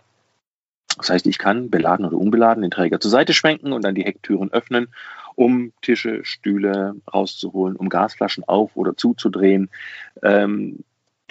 Das 0.97 1.11
heißt, 1.11 1.27
ich 1.27 1.37
kann 1.37 1.69
beladen 1.69 2.05
oder 2.05 2.17
unbeladen 2.17 2.63
den 2.63 2.71
Träger 2.71 2.99
zur 2.99 3.11
Seite 3.11 3.33
schwenken 3.33 3.73
und 3.73 3.83
dann 3.83 3.93
die 3.93 4.05
Hecktüren 4.05 4.51
öffnen 4.51 4.87
um 5.41 5.73
Tische, 5.81 6.23
Stühle 6.23 6.93
rauszuholen, 7.11 7.75
um 7.75 7.89
Gasflaschen 7.89 8.43
auf 8.43 8.75
oder 8.75 8.95
zuzudrehen. 8.95 9.71
Ähm, 10.21 10.83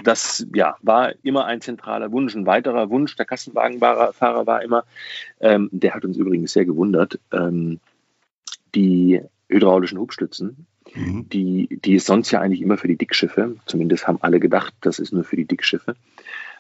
das 0.02 0.44
ja, 0.52 0.74
war 0.82 1.12
immer 1.22 1.44
ein 1.44 1.60
zentraler 1.60 2.10
Wunsch. 2.10 2.34
Ein 2.34 2.44
weiterer 2.44 2.90
Wunsch 2.90 3.14
der 3.14 3.24
Kassenwagenfahrer 3.24 4.46
war 4.48 4.62
immer, 4.62 4.82
ähm, 5.38 5.68
der 5.70 5.94
hat 5.94 6.04
uns 6.04 6.16
übrigens 6.16 6.52
sehr 6.52 6.64
gewundert, 6.64 7.20
ähm, 7.32 7.78
die 8.74 9.20
hydraulischen 9.48 9.98
Hubstützen. 9.98 10.66
Mhm. 10.92 11.28
Die, 11.28 11.78
die 11.84 11.94
ist 11.94 12.06
sonst 12.06 12.32
ja 12.32 12.40
eigentlich 12.40 12.62
immer 12.62 12.78
für 12.78 12.88
die 12.88 12.98
Dickschiffe. 12.98 13.58
Zumindest 13.66 14.08
haben 14.08 14.18
alle 14.22 14.40
gedacht, 14.40 14.74
das 14.80 14.98
ist 14.98 15.12
nur 15.12 15.22
für 15.22 15.36
die 15.36 15.44
Dickschiffe. 15.44 15.94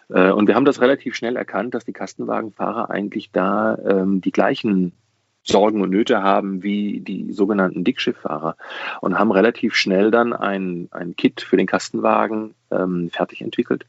Äh, 0.08 0.30
und 0.30 0.46
wir 0.46 0.54
haben 0.54 0.66
das 0.66 0.80
relativ 0.80 1.16
schnell 1.16 1.34
erkannt, 1.34 1.74
dass 1.74 1.84
die 1.84 1.92
Kastenwagenfahrer 1.92 2.90
eigentlich 2.90 3.32
da 3.32 3.76
ähm, 3.76 4.20
die 4.20 4.30
gleichen 4.30 4.92
Sorgen 5.42 5.82
und 5.82 5.90
Nöte 5.90 6.22
haben 6.22 6.62
wie 6.62 7.00
die 7.00 7.32
sogenannten 7.32 7.84
Dickschifffahrer 7.84 8.56
und 9.00 9.18
haben 9.18 9.32
relativ 9.32 9.74
schnell 9.74 10.10
dann 10.10 10.32
ein, 10.32 10.88
ein 10.90 11.16
Kit 11.16 11.40
für 11.40 11.56
den 11.56 11.66
Kastenwagen 11.66 12.54
ähm, 12.70 13.10
fertig 13.10 13.40
entwickelt 13.40 13.86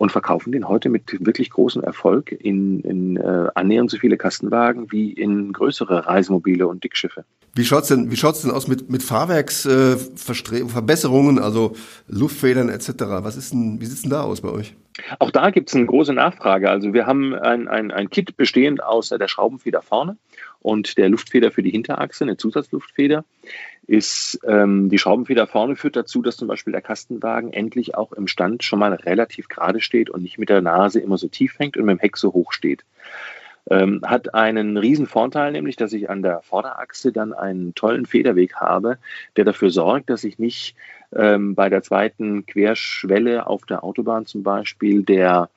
und 0.00 0.10
verkaufen 0.10 0.50
den 0.50 0.66
heute 0.66 0.88
mit 0.88 1.24
wirklich 1.24 1.50
großem 1.50 1.84
Erfolg 1.84 2.32
in, 2.32 2.80
in 2.80 3.16
äh, 3.18 3.48
annähernd 3.54 3.90
so 3.90 3.98
viele 3.98 4.16
Kastenwagen 4.16 4.90
wie 4.90 5.12
in 5.12 5.52
größere 5.52 6.06
Reisemobile 6.06 6.66
und 6.66 6.82
Dickschiffe. 6.82 7.26
Wie 7.54 7.66
schaut's 7.66 7.88
denn, 7.88 8.10
wie 8.10 8.16
schaut's 8.16 8.40
denn 8.40 8.50
aus 8.50 8.66
mit, 8.66 8.88
mit 8.88 9.02
Fahrwerksverbesserungen, 9.02 11.36
äh, 11.36 11.42
also 11.42 11.76
Luftfedern 12.08 12.70
etc.? 12.70 12.94
Was 12.98 13.36
ist 13.36 13.52
denn, 13.52 13.82
wie 13.82 13.86
sieht's 13.86 14.00
denn 14.00 14.10
da 14.10 14.22
aus 14.22 14.40
bei 14.40 14.48
euch? 14.48 14.74
Auch 15.18 15.30
da 15.30 15.50
gibt 15.50 15.68
es 15.68 15.76
eine 15.76 15.84
große 15.84 16.14
Nachfrage. 16.14 16.70
Also 16.70 16.94
wir 16.94 17.06
haben 17.06 17.34
ein, 17.34 17.68
ein, 17.68 17.90
ein 17.90 18.08
Kit 18.08 18.38
bestehend 18.38 18.82
aus 18.82 19.10
der 19.10 19.28
Schraubenfeder 19.28 19.82
vorne 19.82 20.16
und 20.60 20.98
der 20.98 21.08
Luftfeder 21.08 21.50
für 21.50 21.62
die 21.62 21.70
Hinterachse, 21.70 22.24
eine 22.24 22.36
Zusatzluftfeder 22.36 23.24
ist 23.86 24.38
ähm, 24.46 24.88
die 24.88 24.98
Schraubenfeder 24.98 25.48
vorne 25.48 25.74
führt 25.74 25.96
dazu, 25.96 26.22
dass 26.22 26.36
zum 26.36 26.46
Beispiel 26.46 26.72
der 26.72 26.82
Kastenwagen 26.82 27.52
endlich 27.52 27.96
auch 27.96 28.12
im 28.12 28.28
Stand 28.28 28.62
schon 28.62 28.78
mal 28.78 28.92
relativ 28.94 29.48
gerade 29.48 29.80
steht 29.80 30.10
und 30.10 30.22
nicht 30.22 30.38
mit 30.38 30.48
der 30.48 30.60
Nase 30.60 31.00
immer 31.00 31.18
so 31.18 31.26
tief 31.26 31.58
hängt 31.58 31.76
und 31.76 31.86
mit 31.86 31.98
dem 31.98 32.00
Heck 32.00 32.16
so 32.16 32.32
hoch 32.32 32.52
steht. 32.52 32.84
Ähm, 33.68 34.00
hat 34.04 34.34
einen 34.34 34.76
riesen 34.76 35.06
Vorteil, 35.06 35.52
nämlich, 35.52 35.76
dass 35.76 35.92
ich 35.92 36.08
an 36.08 36.22
der 36.22 36.40
Vorderachse 36.42 37.12
dann 37.12 37.32
einen 37.32 37.74
tollen 37.74 38.06
Federweg 38.06 38.54
habe, 38.54 38.98
der 39.36 39.44
dafür 39.44 39.70
sorgt, 39.70 40.08
dass 40.08 40.24
ich 40.24 40.38
nicht 40.38 40.76
ähm, 41.14 41.54
bei 41.54 41.68
der 41.68 41.82
zweiten 41.82 42.46
Querschwelle 42.46 43.46
auf 43.46 43.66
der 43.66 43.82
Autobahn 43.82 44.24
zum 44.26 44.42
Beispiel 44.42 45.02
der 45.02 45.50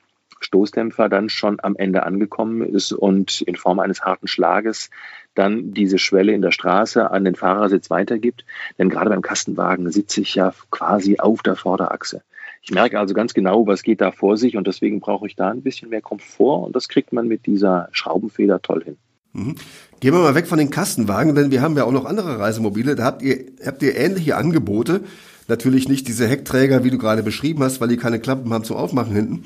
Stoßdämpfer 0.44 1.08
dann 1.08 1.28
schon 1.28 1.58
am 1.62 1.76
Ende 1.76 2.04
angekommen 2.04 2.62
ist 2.62 2.92
und 2.92 3.40
in 3.42 3.56
Form 3.56 3.80
eines 3.80 4.02
harten 4.02 4.28
Schlages 4.28 4.90
dann 5.34 5.72
diese 5.72 5.98
Schwelle 5.98 6.32
in 6.32 6.42
der 6.42 6.52
Straße 6.52 7.10
an 7.10 7.24
den 7.24 7.34
Fahrersitz 7.34 7.90
weitergibt. 7.90 8.44
Denn 8.78 8.88
gerade 8.88 9.10
beim 9.10 9.22
Kastenwagen 9.22 9.90
sitze 9.90 10.20
ich 10.20 10.34
ja 10.34 10.54
quasi 10.70 11.18
auf 11.18 11.42
der 11.42 11.56
Vorderachse. 11.56 12.22
Ich 12.62 12.70
merke 12.70 12.98
also 12.98 13.12
ganz 13.12 13.34
genau, 13.34 13.66
was 13.66 13.82
geht 13.82 14.00
da 14.00 14.10
vor 14.10 14.38
sich 14.38 14.56
und 14.56 14.66
deswegen 14.66 15.00
brauche 15.00 15.26
ich 15.26 15.36
da 15.36 15.50
ein 15.50 15.62
bisschen 15.62 15.90
mehr 15.90 16.00
Komfort 16.00 16.64
und 16.64 16.74
das 16.74 16.88
kriegt 16.88 17.12
man 17.12 17.28
mit 17.28 17.44
dieser 17.44 17.88
Schraubenfeder 17.92 18.62
toll 18.62 18.84
hin. 18.84 18.96
Mhm. 19.34 19.56
Gehen 20.00 20.14
wir 20.14 20.20
mal 20.20 20.34
weg 20.34 20.46
von 20.46 20.58
den 20.58 20.70
Kastenwagen, 20.70 21.34
denn 21.34 21.50
wir 21.50 21.60
haben 21.60 21.76
ja 21.76 21.84
auch 21.84 21.92
noch 21.92 22.06
andere 22.06 22.38
Reisemobile. 22.38 22.94
Da 22.94 23.04
habt 23.04 23.22
ihr, 23.22 23.44
habt 23.64 23.82
ihr 23.82 23.96
ähnliche 23.96 24.36
Angebote. 24.36 25.02
Natürlich 25.46 25.88
nicht 25.88 26.08
diese 26.08 26.26
Heckträger, 26.26 26.84
wie 26.84 26.90
du 26.90 26.96
gerade 26.96 27.22
beschrieben 27.22 27.62
hast, 27.62 27.80
weil 27.80 27.88
die 27.88 27.98
keine 27.98 28.18
Klappen 28.18 28.52
haben 28.52 28.64
zum 28.64 28.76
Aufmachen 28.76 29.14
hinten. 29.14 29.44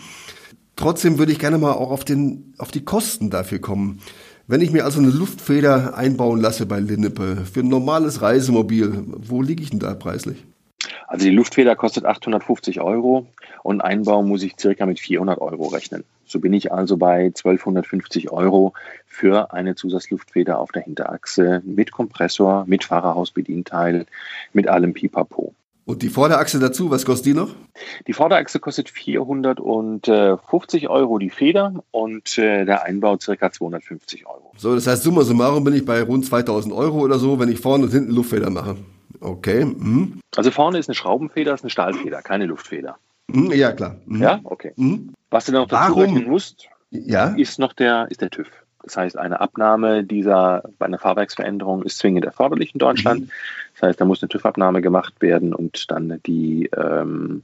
Trotzdem 0.78 1.18
würde 1.18 1.32
ich 1.32 1.40
gerne 1.40 1.58
mal 1.58 1.72
auch 1.72 1.90
auf, 1.90 2.04
den, 2.04 2.54
auf 2.58 2.70
die 2.70 2.84
Kosten 2.84 3.30
dafür 3.30 3.58
kommen. 3.58 4.00
Wenn 4.46 4.60
ich 4.60 4.70
mir 4.70 4.84
also 4.84 5.00
eine 5.00 5.10
Luftfeder 5.10 5.96
einbauen 5.96 6.40
lasse 6.40 6.66
bei 6.66 6.78
Linnepe 6.78 7.44
für 7.52 7.60
ein 7.60 7.68
normales 7.68 8.22
Reisemobil, 8.22 9.02
wo 9.08 9.42
liege 9.42 9.60
ich 9.60 9.70
denn 9.70 9.80
da 9.80 9.94
preislich? 9.94 10.44
Also 11.08 11.26
die 11.26 11.34
Luftfeder 11.34 11.74
kostet 11.74 12.04
850 12.04 12.80
Euro 12.80 13.26
und 13.64 13.80
Einbau 13.80 14.22
muss 14.22 14.44
ich 14.44 14.54
circa 14.56 14.86
mit 14.86 15.00
400 15.00 15.40
Euro 15.40 15.66
rechnen. 15.66 16.04
So 16.24 16.38
bin 16.38 16.52
ich 16.52 16.70
also 16.70 16.96
bei 16.96 17.24
1250 17.24 18.30
Euro 18.30 18.72
für 19.04 19.52
eine 19.52 19.74
Zusatzluftfeder 19.74 20.60
auf 20.60 20.70
der 20.70 20.82
Hinterachse 20.82 21.60
mit 21.64 21.90
Kompressor, 21.90 22.66
mit 22.68 22.84
Fahrerhausbedienteil, 22.84 24.06
mit 24.52 24.68
allem 24.68 24.94
Pipapo. 24.94 25.54
Und 25.88 26.02
die 26.02 26.10
Vorderachse 26.10 26.58
dazu, 26.58 26.90
was 26.90 27.06
kostet 27.06 27.28
die 27.28 27.32
noch? 27.32 27.48
Die 28.06 28.12
Vorderachse 28.12 28.60
kostet 28.60 28.90
450 28.90 30.90
Euro 30.90 31.16
die 31.16 31.30
Feder 31.30 31.82
und 31.92 32.36
äh, 32.36 32.66
der 32.66 32.84
Einbau 32.84 33.16
circa 33.18 33.50
250 33.50 34.26
Euro. 34.26 34.52
So, 34.58 34.74
das 34.74 34.86
heißt, 34.86 35.02
summa 35.02 35.22
summarum 35.22 35.64
bin 35.64 35.72
ich 35.72 35.86
bei 35.86 36.02
rund 36.02 36.26
2000 36.26 36.74
Euro 36.74 36.98
oder 36.98 37.18
so, 37.18 37.40
wenn 37.40 37.50
ich 37.50 37.58
vorne 37.58 37.84
und 37.84 37.90
hinten 37.90 38.10
Luftfeder 38.10 38.50
mache. 38.50 38.76
Okay. 39.20 39.64
Mhm. 39.64 40.20
Also 40.36 40.50
vorne 40.50 40.76
ist 40.76 40.90
eine 40.90 40.94
Schraubenfeder, 40.94 41.54
ist 41.54 41.62
eine 41.62 41.70
Stahlfeder, 41.70 42.20
keine 42.20 42.44
Luftfeder. 42.44 42.98
Mhm, 43.28 43.52
ja, 43.52 43.72
klar. 43.72 43.96
Mhm. 44.04 44.22
Ja, 44.22 44.40
okay. 44.44 44.74
Mhm. 44.76 45.14
Was 45.30 45.46
du 45.46 45.52
noch 45.52 45.68
dazu 45.68 45.92
Warum? 45.92 46.02
rechnen 46.02 46.28
musst, 46.28 46.68
ja? 46.90 47.28
ist 47.28 47.58
noch 47.58 47.72
der, 47.72 48.08
ist 48.10 48.20
der 48.20 48.28
TÜV. 48.28 48.50
Das 48.82 48.96
heißt, 48.96 49.18
eine 49.18 49.40
Abnahme 49.40 50.04
dieser 50.04 50.62
bei 50.78 50.86
einer 50.86 50.98
Fahrwerksveränderung 50.98 51.82
ist 51.82 51.98
zwingend 51.98 52.24
erforderlich 52.24 52.74
in 52.74 52.78
Deutschland. 52.78 53.30
Das 53.78 53.90
heißt, 53.90 54.00
da 54.00 54.04
muss 54.04 54.22
eine 54.22 54.28
TÜV-Abnahme 54.28 54.82
gemacht 54.82 55.14
werden 55.20 55.54
und 55.54 55.90
dann 55.90 56.20
die 56.26 56.68
ähm, 56.76 57.42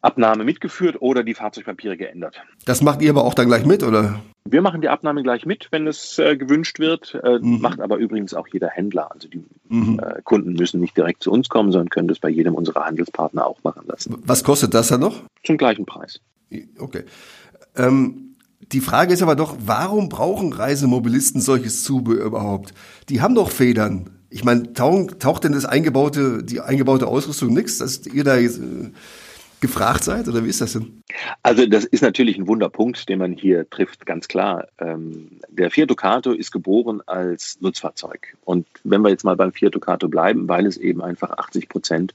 Abnahme 0.00 0.44
mitgeführt 0.44 0.96
oder 1.00 1.22
die 1.22 1.34
Fahrzeugpapiere 1.34 1.98
geändert. 1.98 2.42
Das 2.64 2.80
macht 2.80 3.02
ihr 3.02 3.10
aber 3.10 3.24
auch 3.24 3.34
dann 3.34 3.48
gleich 3.48 3.66
mit, 3.66 3.82
oder? 3.82 4.22
Wir 4.48 4.62
machen 4.62 4.80
die 4.80 4.88
Abnahme 4.88 5.22
gleich 5.22 5.44
mit, 5.44 5.68
wenn 5.72 5.86
es 5.86 6.18
äh, 6.18 6.38
gewünscht 6.38 6.78
wird. 6.78 7.20
Äh, 7.22 7.38
mhm. 7.38 7.60
Macht 7.60 7.80
aber 7.80 7.98
übrigens 7.98 8.32
auch 8.32 8.48
jeder 8.48 8.68
Händler. 8.68 9.12
Also 9.12 9.28
die 9.28 9.44
mhm. 9.68 10.00
äh, 10.00 10.22
Kunden 10.22 10.54
müssen 10.54 10.80
nicht 10.80 10.96
direkt 10.96 11.22
zu 11.22 11.30
uns 11.30 11.50
kommen, 11.50 11.70
sondern 11.70 11.90
können 11.90 12.08
das 12.08 12.18
bei 12.18 12.30
jedem 12.30 12.54
unserer 12.54 12.86
Handelspartner 12.86 13.46
auch 13.46 13.62
machen 13.62 13.86
lassen. 13.86 14.16
Was 14.24 14.42
kostet 14.42 14.72
das 14.72 14.88
dann 14.88 15.00
noch? 15.00 15.22
Zum 15.44 15.58
gleichen 15.58 15.84
Preis. 15.84 16.20
Okay. 16.78 17.04
Ähm, 17.76 18.36
die 18.72 18.80
Frage 18.80 19.12
ist 19.12 19.22
aber 19.22 19.36
doch, 19.36 19.56
warum 19.60 20.08
brauchen 20.08 20.52
Reisemobilisten 20.54 21.42
solches 21.42 21.84
Zubehör 21.84 22.24
überhaupt? 22.24 22.72
Die 23.10 23.20
haben 23.20 23.34
doch 23.34 23.50
Federn. 23.50 24.19
Ich 24.30 24.44
meine, 24.44 24.72
taucht, 24.72 25.20
taucht 25.20 25.44
denn 25.44 25.52
das 25.52 25.64
eingebaute, 25.64 26.42
die 26.42 26.60
eingebaute 26.60 27.06
Ausrüstung 27.06 27.52
nichts, 27.52 27.78
dass 27.78 28.06
ihr 28.06 28.24
da 28.24 28.36
jetzt, 28.36 28.58
äh, 28.58 28.90
gefragt 29.60 30.04
seid 30.04 30.26
oder 30.26 30.44
wie 30.44 30.48
ist 30.48 30.60
das 30.60 30.72
denn? 30.72 31.02
Also 31.42 31.66
das 31.66 31.84
ist 31.84 32.02
natürlich 32.02 32.38
ein 32.38 32.46
Wunderpunkt, 32.46 33.08
den 33.08 33.18
man 33.18 33.32
hier 33.32 33.68
trifft, 33.68 34.06
ganz 34.06 34.26
klar. 34.26 34.66
Ähm, 34.78 35.40
der 35.48 35.70
Fiat 35.70 35.90
Ducato 35.90 36.32
ist 36.32 36.50
geboren 36.50 37.02
als 37.06 37.58
Nutzfahrzeug. 37.60 38.36
Und 38.44 38.66
wenn 38.84 39.02
wir 39.02 39.10
jetzt 39.10 39.24
mal 39.24 39.36
beim 39.36 39.52
Fiat 39.52 39.74
Ducato 39.74 40.08
bleiben, 40.08 40.48
weil 40.48 40.66
es 40.66 40.76
eben 40.76 41.02
einfach 41.02 41.30
80 41.30 41.68
Prozent 41.68 42.14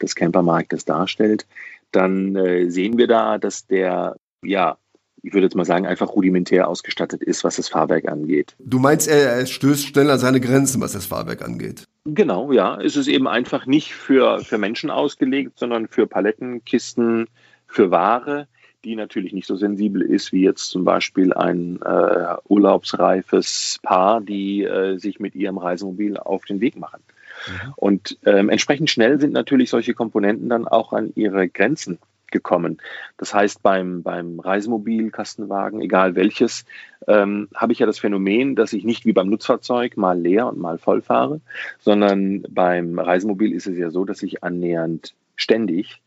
des 0.00 0.14
Campermarktes 0.14 0.84
darstellt, 0.84 1.46
dann 1.90 2.36
äh, 2.36 2.70
sehen 2.70 2.98
wir 2.98 3.08
da, 3.08 3.38
dass 3.38 3.66
der 3.66 4.16
ja 4.42 4.78
ich 5.26 5.34
würde 5.34 5.46
jetzt 5.46 5.56
mal 5.56 5.64
sagen, 5.64 5.86
einfach 5.86 6.10
rudimentär 6.10 6.68
ausgestattet 6.68 7.20
ist, 7.20 7.42
was 7.42 7.56
das 7.56 7.68
Fahrwerk 7.68 8.08
angeht. 8.08 8.54
Du 8.60 8.78
meinst, 8.78 9.08
er, 9.08 9.44
stößt 9.44 9.88
schnell 9.88 10.08
an 10.08 10.20
seine 10.20 10.40
Grenzen, 10.40 10.80
was 10.80 10.92
das 10.92 11.06
Fahrwerk 11.06 11.42
angeht? 11.42 11.84
Genau, 12.04 12.52
ja. 12.52 12.80
Es 12.80 12.94
ist 12.94 13.08
eben 13.08 13.26
einfach 13.26 13.66
nicht 13.66 13.92
für, 13.92 14.38
für 14.38 14.56
Menschen 14.56 14.88
ausgelegt, 14.88 15.58
sondern 15.58 15.88
für 15.88 16.06
Paletten, 16.06 16.64
Kisten, 16.64 17.26
für 17.66 17.90
Ware, 17.90 18.46
die 18.84 18.94
natürlich 18.94 19.32
nicht 19.32 19.48
so 19.48 19.56
sensibel 19.56 20.00
ist 20.00 20.30
wie 20.30 20.44
jetzt 20.44 20.70
zum 20.70 20.84
Beispiel 20.84 21.32
ein 21.32 21.80
äh, 21.82 22.36
urlaubsreifes 22.44 23.80
Paar, 23.82 24.20
die 24.20 24.62
äh, 24.62 24.96
sich 24.98 25.18
mit 25.18 25.34
ihrem 25.34 25.58
Reisemobil 25.58 26.18
auf 26.18 26.44
den 26.44 26.60
Weg 26.60 26.76
machen. 26.76 27.02
Mhm. 27.48 27.72
Und 27.74 28.18
ähm, 28.24 28.48
entsprechend 28.48 28.90
schnell 28.90 29.18
sind 29.18 29.32
natürlich 29.32 29.70
solche 29.70 29.92
Komponenten 29.92 30.48
dann 30.48 30.68
auch 30.68 30.92
an 30.92 31.10
ihre 31.16 31.48
Grenzen 31.48 31.98
gekommen. 32.36 32.78
Das 33.16 33.32
heißt, 33.34 33.62
beim, 33.62 34.02
beim 34.02 34.40
Reisemobil, 34.40 35.10
Kastenwagen, 35.10 35.80
egal 35.80 36.14
welches, 36.14 36.64
ähm, 37.08 37.48
habe 37.54 37.72
ich 37.72 37.78
ja 37.78 37.86
das 37.86 37.98
Phänomen, 37.98 38.56
dass 38.56 38.72
ich 38.72 38.84
nicht 38.84 39.06
wie 39.06 39.12
beim 39.12 39.28
Nutzfahrzeug 39.28 39.96
mal 39.96 40.18
leer 40.18 40.46
und 40.46 40.58
mal 40.58 40.78
voll 40.78 41.02
fahre, 41.02 41.40
sondern 41.78 42.44
beim 42.48 42.98
Reisemobil 42.98 43.52
ist 43.52 43.66
es 43.66 43.78
ja 43.78 43.90
so, 43.90 44.04
dass 44.04 44.22
ich 44.22 44.44
annähernd 44.44 45.14
ständig 45.36 46.02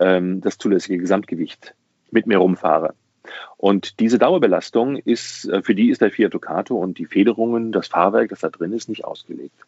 ähm, 0.00 0.40
das 0.40 0.58
zulässige 0.58 0.98
Gesamtgewicht 0.98 1.74
mit 2.10 2.26
mir 2.26 2.38
rumfahre. 2.38 2.94
Und 3.56 4.00
diese 4.00 4.18
Dauerbelastung 4.18 4.96
ist, 4.96 5.48
äh, 5.48 5.62
für 5.62 5.74
die 5.74 5.90
ist 5.90 6.00
der 6.00 6.10
Fiat 6.10 6.34
Ducato 6.34 6.76
und 6.76 6.98
die 6.98 7.06
Federungen, 7.06 7.72
das 7.72 7.88
Fahrwerk, 7.88 8.30
das 8.30 8.40
da 8.40 8.50
drin 8.50 8.72
ist, 8.72 8.88
nicht 8.88 9.04
ausgelegt 9.04 9.64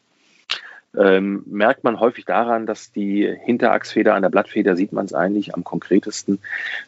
ähm, 0.97 1.45
merkt 1.47 1.85
man 1.85 2.00
häufig 2.00 2.25
daran, 2.25 2.67
dass 2.67 2.91
die 2.91 3.31
Hinterachsfeder 3.45 4.15
an 4.15 4.23
der 4.23 4.31
Blattfeder 4.31 4.76
sieht 4.76 4.93
man 4.93 5.05
es 5.05 5.12
eigentlich 5.12 5.55
am 5.55 5.65
konkretesten, 5.65 6.38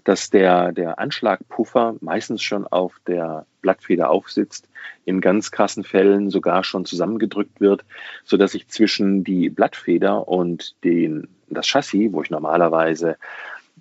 dass 0.05 0.31
der, 0.31 0.73
der 0.73 0.99
Anschlagpuffer 0.99 1.97
meistens 2.01 2.43
schon 2.43 2.67
auf 2.67 2.95
der 3.07 3.47
Blattfeder 3.61 4.11
aufsitzt, 4.11 4.69
in 5.05 5.21
ganz 5.21 5.51
krassen 5.51 5.85
Fällen 5.85 6.31
sogar 6.31 6.65
schon 6.65 6.85
zusammengedrückt 6.85 7.61
wird, 7.61 7.85
so 8.25 8.37
dass 8.37 8.55
ich 8.55 8.69
zwischen 8.69 9.25
die 9.25 9.51
Blattfeder 9.51 10.29
und 10.29 10.75
den, 10.85 11.29
das 11.49 11.67
Chassis, 11.67 12.13
wo 12.13 12.23
ich 12.23 12.31
normalerweise 12.31 13.17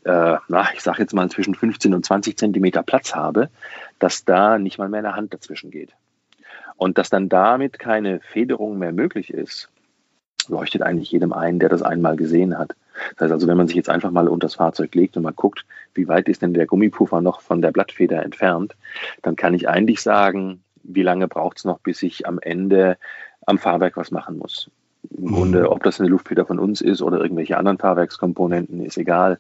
äh, 0.04 0.38
na, 0.48 0.70
ich 0.74 0.82
sage 0.82 1.02
jetzt 1.02 1.14
mal 1.14 1.30
zwischen 1.30 1.56
15 1.56 1.94
und 1.94 2.06
20 2.06 2.38
Zentimeter 2.38 2.84
Platz 2.84 3.16
habe, 3.16 3.50
dass 4.00 4.26
da 4.26 4.58
nicht 4.58 4.78
mal 4.78 4.90
mehr 4.90 5.00
eine 5.00 5.16
Hand 5.16 5.34
dazwischen 5.34 5.72
geht. 5.72 5.94
Und 6.78 6.98
dass 6.98 7.10
dann 7.10 7.28
damit 7.28 7.80
keine 7.80 8.20
Federung 8.20 8.78
mehr 8.78 8.94
möglich 8.94 9.34
ist, 9.34 9.70
leuchtet 10.50 10.82
eigentlich 10.82 11.12
jedem 11.12 11.34
ein, 11.34 11.60
der 11.60 11.70
das 11.70 11.82
einmal 11.82 12.16
gesehen 12.16 12.58
hat. 12.58 12.76
Das 13.16 13.26
heißt 13.26 13.34
also, 13.34 13.48
wenn 13.48 13.58
man 13.58 13.68
sich 13.68 13.76
jetzt 13.76 13.90
einfach 13.90 14.12
mal 14.12 14.28
unter 14.28 14.48
das 14.48 14.56
Fahrzeug 14.56 14.94
legt 14.96 15.18
und 15.18 15.24
mal 15.24 15.34
guckt, 15.34 15.66
wie 15.94 16.08
weit 16.08 16.28
ist 16.30 16.42
denn 16.42 16.54
der 16.54 16.66
Gummipuffer 16.66 17.22
noch 17.22 17.42
von 17.42 17.62
der 17.62 17.72
Blattfeder 17.72 18.24
entfernt, 18.24 18.76
dann 19.22 19.36
kann 19.36 19.54
ich 19.54 19.70
eigentlich 19.70 20.02
sagen, 20.02 20.64
wie 20.84 21.04
lange 21.04 21.28
braucht 21.28 21.58
es 21.58 21.66
noch, 21.66 21.80
bis 21.80 22.02
ich 22.02 22.28
am 22.28 22.40
Ende 22.40 22.98
am 23.46 23.58
Fahrwerk 23.58 23.98
was 23.98 24.12
machen 24.12 24.38
muss. 24.38 24.70
Im 25.16 25.32
Grunde, 25.32 25.72
ob 25.72 25.84
das 25.84 26.00
eine 26.00 26.10
Luftfeder 26.10 26.46
von 26.46 26.60
uns 26.60 26.82
ist 26.82 27.02
oder 27.02 27.20
irgendwelche 27.20 27.58
anderen 27.58 27.78
Fahrwerkskomponenten, 27.78 28.84
ist 28.84 28.98
egal. 28.98 29.40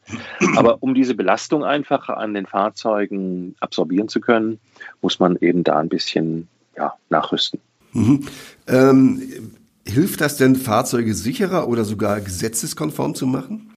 Aber 0.55 0.77
um 0.81 0.93
diese 0.93 1.15
Belastung 1.15 1.63
einfach 1.63 2.09
an 2.09 2.33
den 2.33 2.45
Fahrzeugen 2.45 3.55
absorbieren 3.59 4.07
zu 4.07 4.21
können, 4.21 4.59
muss 5.01 5.19
man 5.19 5.35
eben 5.37 5.63
da 5.63 5.77
ein 5.77 5.89
bisschen 5.89 6.47
ja, 6.77 6.93
nachrüsten. 7.09 7.59
Mhm. 7.93 8.27
Ähm, 8.67 9.21
hilft 9.89 10.21
das 10.21 10.37
denn, 10.37 10.55
Fahrzeuge 10.55 11.13
sicherer 11.13 11.67
oder 11.67 11.85
sogar 11.85 12.21
gesetzeskonform 12.21 13.15
zu 13.15 13.27
machen? 13.27 13.73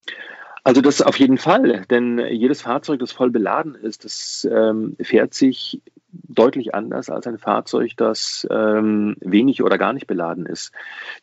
Also 0.63 0.83
das 0.83 1.01
auf 1.01 1.19
jeden 1.19 1.39
Fall, 1.39 1.85
denn 1.91 2.19
jedes 2.31 2.63
Fahrzeug, 2.63 3.01
das 3.01 3.13
voll 3.13 3.31
beladen 3.31 3.75
ist, 3.75 4.05
das 4.05 4.47
ähm, 4.51 4.97
fährt 5.01 5.33
sich 5.33 5.81
deutlich 6.13 6.75
anders 6.75 7.11
als 7.11 7.27
ein 7.27 7.39
Fahrzeug, 7.39 7.93
das 7.97 8.47
ähm, 8.51 9.17
wenig 9.21 9.63
oder 9.63 9.79
gar 9.79 9.93
nicht 9.93 10.07
beladen 10.07 10.47
ist. 10.47 10.73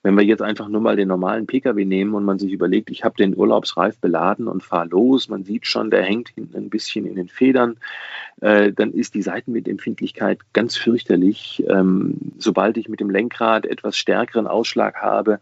Wenn 0.04 0.16
wir 0.16 0.24
jetzt 0.24 0.42
einfach 0.42 0.68
nur 0.68 0.82
mal 0.82 0.96
den 0.96 1.08
normalen 1.08 1.48
Pkw 1.48 1.86
nehmen 1.86 2.14
und 2.14 2.26
man 2.26 2.40
sich 2.40 2.52
überlegt, 2.52 2.90
ich 2.90 3.04
habe 3.04 3.16
den 3.18 3.36
Urlaubsreif 3.36 3.98
beladen 4.00 4.48
und 4.48 4.64
fahre 4.64 4.88
los, 4.88 5.30
man 5.30 5.44
sieht 5.44 5.68
schon, 5.68 5.92
der 5.92 6.04
hängt 6.04 6.30
hinten 6.30 6.58
ein 6.58 6.70
bisschen 6.70 7.06
in 7.06 7.16
den 7.16 7.28
Federn, 7.28 7.78
äh, 8.42 8.72
dann 8.72 8.92
ist 8.92 9.14
die 9.16 9.22
Seitenwindempfindlichkeit 9.22 10.40
ganz 10.54 10.78
fürchterlich. 10.78 11.64
Ähm, 11.68 12.34
sobald 12.38 12.78
ich 12.78 12.90
mit 12.90 13.00
dem 13.00 13.10
Lenkrad 13.10 13.66
etwas 13.66 13.98
stärkeren 13.98 14.48
Ausschlag 14.48 14.98
habe, 14.98 15.40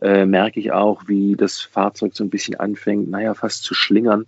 äh, 0.00 0.26
merke 0.26 0.60
ich 0.60 0.72
auch, 0.72 1.04
wie 1.06 1.36
das 1.36 1.60
Fahrzeug 1.60 2.14
so 2.14 2.24
ein 2.24 2.30
bisschen 2.30 2.58
anfängt, 2.60 3.08
naja, 3.10 3.34
fast 3.34 3.62
zu 3.64 3.74
schlingern. 3.74 4.26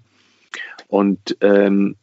Und 0.88 1.36
ähm, 1.40 1.96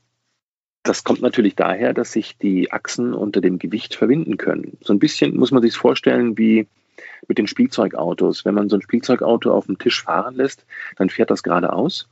das 0.83 1.03
kommt 1.03 1.21
natürlich 1.21 1.55
daher, 1.55 1.93
dass 1.93 2.11
sich 2.11 2.37
die 2.37 2.71
Achsen 2.71 3.13
unter 3.13 3.39
dem 3.41 3.57
Gewicht 3.57 3.95
verwinden 3.95 4.37
können. 4.37 4.77
So 4.81 4.93
ein 4.93 4.99
bisschen 4.99 5.35
muss 5.35 5.51
man 5.51 5.61
sich 5.61 5.75
vorstellen 5.75 6.37
wie 6.37 6.67
mit 7.27 7.37
den 7.37 7.47
Spielzeugautos. 7.47 8.43
Wenn 8.43 8.53
man 8.53 8.69
so 8.69 8.75
ein 8.75 8.81
Spielzeugauto 8.81 9.51
auf 9.51 9.65
dem 9.67 9.77
Tisch 9.77 10.03
fahren 10.03 10.35
lässt, 10.35 10.65
dann 10.97 11.09
fährt 11.09 11.31
das 11.31 11.41
geradeaus. 11.41 12.09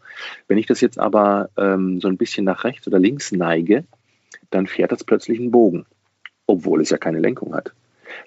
Wenn 0.48 0.58
ich 0.58 0.68
das 0.68 0.80
jetzt 0.80 0.98
aber 0.98 1.50
ähm, 1.58 2.00
so 2.00 2.08
ein 2.08 2.18
bisschen 2.18 2.46
nach 2.46 2.64
rechts 2.64 2.88
oder 2.88 2.98
links 2.98 3.34
neige, 3.34 3.84
dann 4.50 4.68
fährt 4.68 4.94
das 4.94 5.04
plötzlich 5.04 5.40
einen 5.40 5.52
Bogen, 5.52 5.86
obwohl 6.48 6.82
es 6.82 6.90
ja 6.90 6.98
keine 6.98 7.20
Lenkung 7.20 7.54
hat 7.54 7.74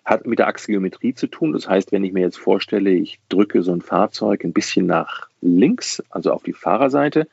hat 0.04 0.26
mit 0.26 0.38
der 0.38 0.48
Achsgeometrie 0.48 1.14
zu 1.14 1.26
tun. 1.26 1.52
Das 1.52 1.68
heißt, 1.68 1.92
wenn 1.92 2.04
ich 2.04 2.12
mir 2.12 2.20
jetzt 2.20 2.38
vorstelle, 2.38 2.90
ich 2.90 3.20
drücke 3.28 3.62
so 3.62 3.72
ein 3.72 3.82
Fahrzeug 3.82 4.44
ein 4.44 4.52
bisschen 4.52 4.86
nach 4.86 5.28
links, 5.40 6.02
also 6.10 6.32
auf 6.32 6.42
die 6.42 6.52
Fahrerseite, 6.52 7.28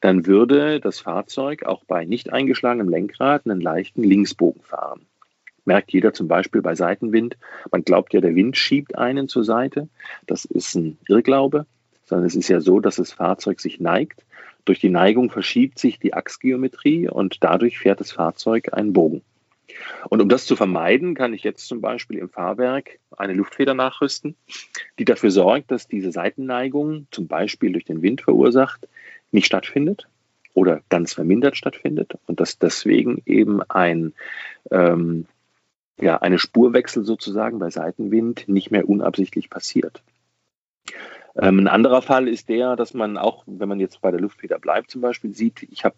dann 0.00 0.26
würde 0.26 0.80
das 0.80 1.00
Fahrzeug 1.00 1.64
auch 1.64 1.84
bei 1.84 2.04
nicht 2.04 2.32
eingeschlagenem 2.32 2.88
Lenkrad 2.88 3.46
einen 3.46 3.60
leichten 3.60 4.02
Linksbogen 4.02 4.62
fahren. 4.62 5.06
Merkt 5.64 5.92
jeder 5.92 6.12
zum 6.12 6.28
Beispiel 6.28 6.60
bei 6.60 6.74
Seitenwind. 6.74 7.36
Man 7.70 7.84
glaubt 7.84 8.12
ja, 8.12 8.20
der 8.20 8.34
Wind 8.34 8.56
schiebt 8.56 8.98
einen 8.98 9.28
zur 9.28 9.44
Seite. 9.44 9.88
Das 10.26 10.44
ist 10.44 10.74
ein 10.74 10.98
Irrglaube, 11.08 11.66
sondern 12.04 12.26
es 12.26 12.36
ist 12.36 12.48
ja 12.48 12.60
so, 12.60 12.80
dass 12.80 12.96
das 12.96 13.12
Fahrzeug 13.12 13.60
sich 13.60 13.80
neigt. 13.80 14.24
Durch 14.66 14.78
die 14.78 14.90
Neigung 14.90 15.30
verschiebt 15.30 15.78
sich 15.78 15.98
die 15.98 16.14
Achsgeometrie 16.14 17.08
und 17.08 17.42
dadurch 17.42 17.78
fährt 17.78 18.00
das 18.00 18.12
Fahrzeug 18.12 18.72
einen 18.72 18.92
Bogen. 18.92 19.22
Und 20.08 20.20
um 20.20 20.28
das 20.28 20.46
zu 20.46 20.56
vermeiden, 20.56 21.14
kann 21.14 21.34
ich 21.34 21.42
jetzt 21.42 21.66
zum 21.66 21.80
Beispiel 21.80 22.18
im 22.18 22.28
Fahrwerk 22.28 22.98
eine 23.16 23.32
Luftfeder 23.32 23.74
nachrüsten, 23.74 24.36
die 24.98 25.04
dafür 25.04 25.30
sorgt, 25.30 25.70
dass 25.70 25.88
diese 25.88 26.12
Seitenneigung, 26.12 27.06
zum 27.10 27.26
Beispiel 27.26 27.72
durch 27.72 27.84
den 27.84 28.02
Wind 28.02 28.20
verursacht, 28.20 28.88
nicht 29.30 29.46
stattfindet 29.46 30.08
oder 30.54 30.82
ganz 30.88 31.12
vermindert 31.12 31.56
stattfindet 31.56 32.16
und 32.26 32.40
dass 32.40 32.58
deswegen 32.58 33.22
eben 33.26 33.62
ein, 33.62 34.14
ähm, 34.70 35.26
ja, 36.00 36.18
eine 36.18 36.38
Spurwechsel 36.38 37.04
sozusagen 37.04 37.58
bei 37.58 37.70
Seitenwind 37.70 38.48
nicht 38.48 38.70
mehr 38.70 38.88
unabsichtlich 38.88 39.50
passiert. 39.50 40.02
Ähm, 41.40 41.58
ein 41.58 41.68
anderer 41.68 42.00
Fall 42.00 42.28
ist 42.28 42.48
der, 42.48 42.76
dass 42.76 42.94
man 42.94 43.16
auch, 43.16 43.42
wenn 43.46 43.68
man 43.68 43.80
jetzt 43.80 44.00
bei 44.00 44.10
der 44.10 44.20
Luftfeder 44.20 44.58
bleibt 44.58 44.90
zum 44.90 45.00
Beispiel, 45.00 45.34
sieht, 45.34 45.64
ich 45.64 45.84
habe 45.84 45.96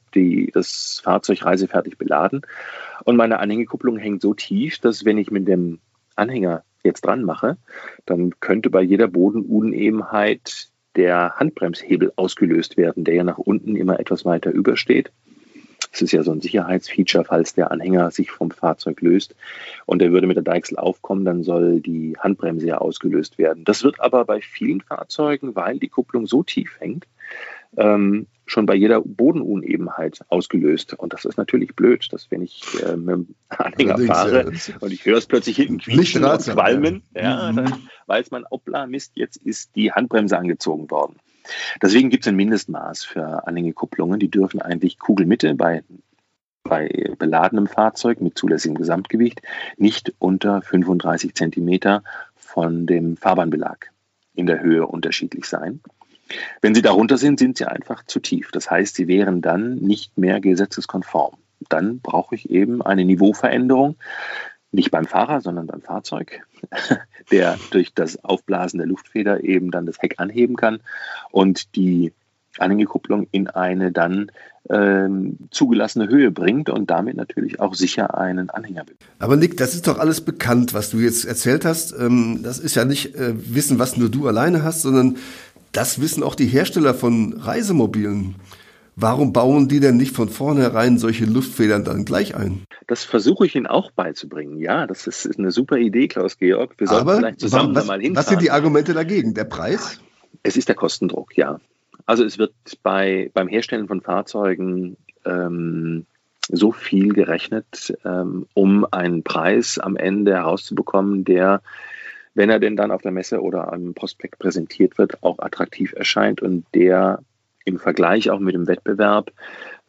das 0.53 1.01
Fahrzeug 1.05 1.45
reisefertig 1.45 1.99
beladen 1.99 2.43
und 3.05 3.17
meine 3.17 3.39
Anhängekupplung 3.39 3.99
hängt 3.99 4.23
so 4.23 4.33
tief, 4.33 4.79
dass 4.79 5.05
wenn 5.05 5.19
ich 5.19 5.31
mit 5.31 5.47
dem 5.47 5.79
Anhänger 6.15 6.65
jetzt 6.83 7.05
dran 7.05 7.23
mache, 7.23 7.59
dann 8.07 8.33
könnte 8.41 8.71
bei 8.71 8.81
jeder 8.81 9.09
Bodenunebenheit 9.09 10.69
der 10.95 11.35
Handbremshebel 11.37 12.13
ausgelöst 12.17 12.79
werden, 12.79 13.05
der 13.05 13.15
ja 13.15 13.25
nach 13.25 13.39
unten 13.39 13.77
immer 13.77 14.01
etwas 14.01 14.25
weiter 14.25 14.51
übersteht. 14.51 15.13
Das 15.93 16.03
ist 16.03 16.13
ja 16.13 16.23
so 16.23 16.33
ein 16.33 16.41
Sicherheitsfeature, 16.41 17.25
falls 17.25 17.55
der 17.55 17.71
Anhänger 17.71 18.11
sich 18.11 18.31
vom 18.31 18.51
Fahrzeug 18.51 19.01
löst 19.01 19.35
und 19.87 20.03
er 20.03 20.13
würde 20.13 20.27
mit 20.27 20.37
der 20.37 20.45
Deichsel 20.45 20.79
aufkommen, 20.79 21.25
dann 21.25 21.43
soll 21.43 21.81
die 21.81 22.17
Handbremse 22.19 22.67
ja 22.67 22.79
ausgelöst 22.79 23.39
werden. 23.39 23.65
Das 23.65 23.83
wird 23.83 24.01
aber 24.01 24.25
bei 24.25 24.41
vielen 24.41 24.81
Fahrzeugen, 24.81 25.55
weil 25.55 25.79
die 25.79 25.89
Kupplung 25.89 26.27
so 26.27 26.43
tief 26.43 26.77
hängt, 26.79 27.07
ähm, 27.77 28.27
schon 28.47 28.65
bei 28.65 28.75
jeder 28.75 29.01
Bodenunebenheit 29.01 30.21
ausgelöst. 30.29 30.95
Und 30.95 31.13
das 31.13 31.25
ist 31.25 31.37
natürlich 31.37 31.75
blöd, 31.75 32.07
dass 32.13 32.31
wenn 32.31 32.43
ich 32.43 32.63
äh, 32.83 32.97
mit 32.97 33.15
dem 33.15 33.35
Anhänger 33.49 33.99
fahre 33.99 34.53
und 34.81 34.93
ich 34.93 35.05
höre 35.05 35.19
es 35.19 35.27
plötzlich 35.27 35.57
hinten 35.57 35.79
quietschen 35.79 36.25
und 36.25 36.43
qualmen, 36.43 37.03
ja. 37.15 37.23
ja, 37.23 37.53
dann 37.53 37.89
weiß 38.07 38.31
man, 38.31 38.45
hoppla, 38.51 38.87
Mist, 38.87 39.13
jetzt 39.17 39.37
ist 39.37 39.75
die 39.75 39.93
Handbremse 39.93 40.39
angezogen 40.39 40.91
worden. 40.91 41.17
Deswegen 41.83 42.11
gibt 42.11 42.25
es 42.25 42.29
ein 42.29 42.37
Mindestmaß 42.37 43.05
für 43.05 43.47
Anhängekupplungen. 43.47 44.21
Die 44.21 44.31
dürfen 44.31 44.61
eigentlich 44.61 44.99
Kugelmitte 44.99 45.55
bei, 45.55 45.83
bei 46.63 47.15
beladenem 47.19 47.67
Fahrzeug 47.67 48.21
mit 48.21 48.37
zulässigem 48.37 48.77
Gesamtgewicht 48.77 49.43
nicht 49.77 50.15
unter 50.19 50.63
35 50.63 51.35
Zentimeter 51.35 52.03
von 52.35 52.87
dem 52.87 53.17
Fahrbahnbelag 53.17 53.91
in 54.35 54.47
der 54.47 54.61
Höhe 54.61 54.87
unterschiedlich 54.87 55.47
sein. 55.47 55.81
Wenn 56.61 56.75
sie 56.75 56.83
darunter 56.83 57.19
sind, 57.19 57.39
sind 57.39 57.57
sie 57.57 57.67
einfach 57.67 58.05
zu 58.05 58.21
tief. 58.21 58.51
Das 58.51 58.71
heißt, 58.71 58.97
sie 58.97 59.09
wären 59.09 59.43
dann 59.43 59.77
nicht 59.77 60.19
mehr 60.19 60.41
gesetzeskonform. 60.41 61.37
Dann 61.69 62.01
brauche 62.01 62.35
ich 62.35 62.51
eben 62.51 62.83
eine 62.83 63.05
Niveauveränderung, 63.05 63.97
nicht 64.73 64.91
beim 64.91 65.07
Fahrer, 65.07 65.41
sondern 65.41 65.67
beim 65.67 65.81
Fahrzeug, 65.81 66.43
der 67.31 67.59
durch 67.71 67.95
das 67.95 68.25
Aufblasen 68.25 68.79
der 68.79 68.87
Luftfeder 68.87 69.45
eben 69.45 69.71
dann 69.71 69.87
das 69.87 70.01
Heck 70.01 70.17
anheben 70.19 70.57
kann 70.57 70.81
und 71.31 71.77
die 71.77 72.13
Anhängekupplung 72.59 73.27
in 73.33 73.49
eine 73.49 73.93
dann 73.93 74.31
ähm, 74.69 75.37
zugelassene 75.51 76.09
Höhe 76.09 76.31
bringt 76.31 76.69
und 76.69 76.91
damit 76.91 77.17
natürlich 77.17 77.61
auch 77.61 77.75
sicher 77.75 78.19
einen 78.19 78.51
Anhänger 78.51 78.85
bildet. 78.85 79.05
Aber 79.19 79.37
Nick, 79.37 79.57
das 79.57 79.75
ist 79.75 79.87
doch 79.87 79.99
alles 79.99 80.21
bekannt, 80.21 80.75
was 80.75 80.91
du 80.91 80.99
jetzt 80.99 81.25
erzählt 81.25 81.65
hast. 81.65 81.95
Ähm, 81.99 82.41
das 82.43 82.59
ist 82.59 82.75
ja 82.75 82.85
nicht 82.85 83.15
äh, 83.15 83.35
Wissen, 83.37 83.79
was 83.79 83.97
nur 83.97 84.09
du 84.09 84.27
alleine 84.27 84.65
hast, 84.65 84.83
sondern 84.83 85.17
das 85.73 86.01
wissen 86.01 86.23
auch 86.23 86.35
die 86.35 86.47
Hersteller 86.47 86.95
von 86.95 87.35
Reisemobilen. 87.35 88.37
Warum 88.99 89.35
bauen 89.35 89.69
die 89.69 89.79
denn 89.79 89.99
nicht 89.99 90.17
von 90.17 90.31
vornherein 90.31 90.97
solche 90.97 91.27
Luftfedern 91.27 91.85
dann 91.85 92.07
gleich 92.07 92.35
ein? 92.35 92.65
Das 92.87 93.05
versuche 93.05 93.45
ich 93.45 93.55
Ihnen 93.55 93.67
auch 93.67 93.91
beizubringen. 93.91 94.59
Ja, 94.59 94.87
das 94.87 95.07
ist, 95.07 95.27
ist 95.27 95.39
eine 95.39 95.51
super 95.51 95.77
Idee, 95.77 96.09
Klaus-Georg. 96.09 96.75
Wir 96.79 96.87
sollten 96.87 97.03
Aber 97.03 97.19
vielleicht 97.19 97.41
zusammen 97.41 97.75
was, 97.75 97.87
mal 97.87 98.01
hinfahren. 98.01 98.17
Was 98.17 98.31
sind 98.31 98.41
die 98.41 98.51
Argumente 98.51 98.95
dagegen? 98.95 99.35
Der 99.35 99.45
Preis? 99.45 100.01
Es 100.43 100.57
ist 100.57 100.69
der 100.69 100.77
Kostendruck, 100.77 101.37
ja. 101.37 101.61
Also 102.07 102.25
es 102.25 102.39
wird 102.39 102.55
bei, 102.83 103.31
beim 103.35 103.49
Herstellen 103.49 103.87
von 103.87 104.01
Fahrzeugen 104.01 104.97
ähm, 105.27 106.07
so 106.49 106.73
viel 106.73 107.13
gerechnet, 107.13 107.93
ähm, 108.03 108.47
um 108.55 108.87
einen 108.93 109.23
Preis 109.23 109.79
am 109.79 109.97
Ende 109.97 110.33
herauszubekommen, 110.33 111.25
der, 111.25 111.61
wenn 112.35 112.49
er 112.49 112.61
denn 112.61 112.77
dann 112.77 112.93
auf 112.93 113.03
der 113.03 113.13
Messe 113.13 113.43
oder 113.43 113.73
am 113.75 113.93
Prospekt 113.93 114.39
präsentiert 114.39 114.97
wird, 114.97 115.23
auch 115.23 115.39
attraktiv 115.41 115.93
erscheint 115.93 116.41
und 116.41 116.65
der 116.73 117.21
im 117.67 117.79
Vergleich 117.79 118.31
auch 118.31 118.41
mit 118.41 118.55
dem 118.55 118.67
Wettbewerb, 118.67 119.33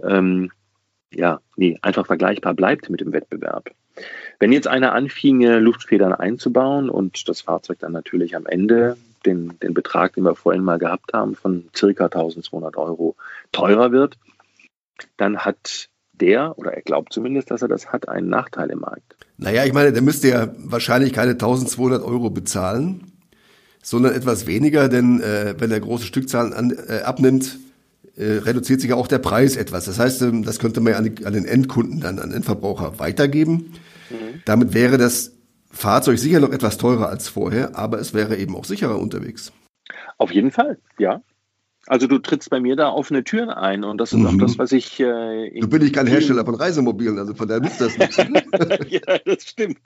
ähm, 0.04 0.52
ja, 1.14 1.40
nee, 1.56 1.78
einfach 1.82 2.06
vergleichbar 2.06 2.54
bleibt 2.54 2.90
mit 2.90 3.00
dem 3.00 3.14
Wettbewerb. 3.14 3.72
Wenn 4.40 4.52
jetzt 4.52 4.68
einer 4.68 4.94
anfinge, 4.94 5.60
Luftfedern 5.60 6.14
einzubauen 6.14 6.90
und 6.90 7.30
das 7.30 7.42
Fahrzeug 7.42 7.80
dann 7.80 7.94
natürlich 7.94 8.36
am 8.36 8.46
Ende 8.46 8.98
den, 9.26 9.58
den 9.60 9.74
Betrag, 9.74 10.14
den 10.14 10.26
wir 10.26 10.36
vorhin 10.36 10.64
mal 10.64 10.80
gehabt 10.80 11.14
haben, 11.14 11.36
von 11.36 11.70
circa 11.76 12.06
1200 12.06 12.76
Euro 12.78 13.16
teurer 13.52 13.92
wird, 13.92 14.18
dann 15.16 15.40
hat 15.40 15.90
der, 16.14 16.58
oder 16.58 16.74
er 16.74 16.82
glaubt 16.82 17.14
zumindest, 17.14 17.52
dass 17.52 17.62
er 17.62 17.68
das 17.68 17.92
hat, 17.92 18.10
einen 18.10 18.30
Nachteil 18.30 18.70
im 18.70 18.80
Markt. 18.80 19.16
Naja, 19.38 19.66
ich 19.66 19.74
meine, 19.74 19.94
der 19.94 20.02
müsste 20.02 20.30
ja 20.30 20.50
wahrscheinlich 20.58 21.14
keine 21.14 21.32
1200 21.32 22.04
Euro 22.04 22.30
bezahlen, 22.30 23.12
sondern 23.84 24.14
etwas 24.14 24.48
weniger, 24.48 24.90
denn 24.90 25.22
äh, 25.22 25.56
wenn 25.58 25.72
er 25.72 25.80
große 25.80 26.06
Stückzahlen 26.06 26.54
an, 26.54 26.72
äh, 26.72 27.02
abnimmt, 27.02 27.60
äh, 28.18 28.40
reduziert 28.40 28.82
sich 28.82 28.94
auch 28.94 29.08
der 29.08 29.20
Preis 29.20 29.56
etwas. 29.56 29.86
Das 29.86 30.00
heißt, 30.00 30.24
ähm, 30.24 30.44
das 30.44 30.60
könnte 30.60 30.82
man 30.82 30.94
ja 30.94 31.00
an, 31.00 31.16
die, 31.16 31.26
an 31.26 31.34
den 31.34 31.46
Endkunden, 31.46 32.00
dann 32.00 32.20
an 32.20 32.30
den 32.30 32.38
Endverbraucher 32.38 33.00
weitergeben. 33.00 33.74
Mhm. 34.10 34.42
Damit 34.46 34.74
wäre 34.74 34.98
das 34.98 35.34
Fahrzeug 35.70 36.18
sicher 36.18 36.40
noch 36.40 36.52
etwas 36.52 36.78
teurer 36.78 37.10
als 37.10 37.30
vorher, 37.30 37.78
aber 37.78 38.00
es 38.00 38.14
wäre 38.14 38.38
eben 38.38 38.56
auch 38.56 38.66
sicherer 38.66 39.00
unterwegs. 39.00 39.52
Auf 40.18 40.32
jeden 40.32 40.52
Fall, 40.52 40.80
ja. 40.98 41.22
Also 41.86 42.08
du 42.08 42.18
trittst 42.20 42.50
bei 42.50 42.60
mir 42.60 42.76
da 42.76 42.90
offene 42.90 43.24
Türen 43.24 43.50
ein 43.50 43.86
und 43.86 43.98
das 44.00 44.12
ist 44.12 44.20
mhm. 44.20 44.28
auch 44.28 44.38
das, 44.38 44.58
was 44.58 44.74
ich. 44.74 45.00
Äh, 45.00 45.60
du 45.60 45.70
bin 45.70 45.82
ich 45.82 45.94
kein 45.94 46.08
Hersteller 46.08 46.44
von 46.44 46.56
Reisemobilen, 46.56 47.18
also 47.18 47.34
von 47.34 47.48
daher 47.48 47.62
nutzt 47.62 47.80
das 47.80 47.98
nichts. 47.98 48.18
ja, 48.90 49.18
das 49.26 49.44
stimmt. 49.44 49.80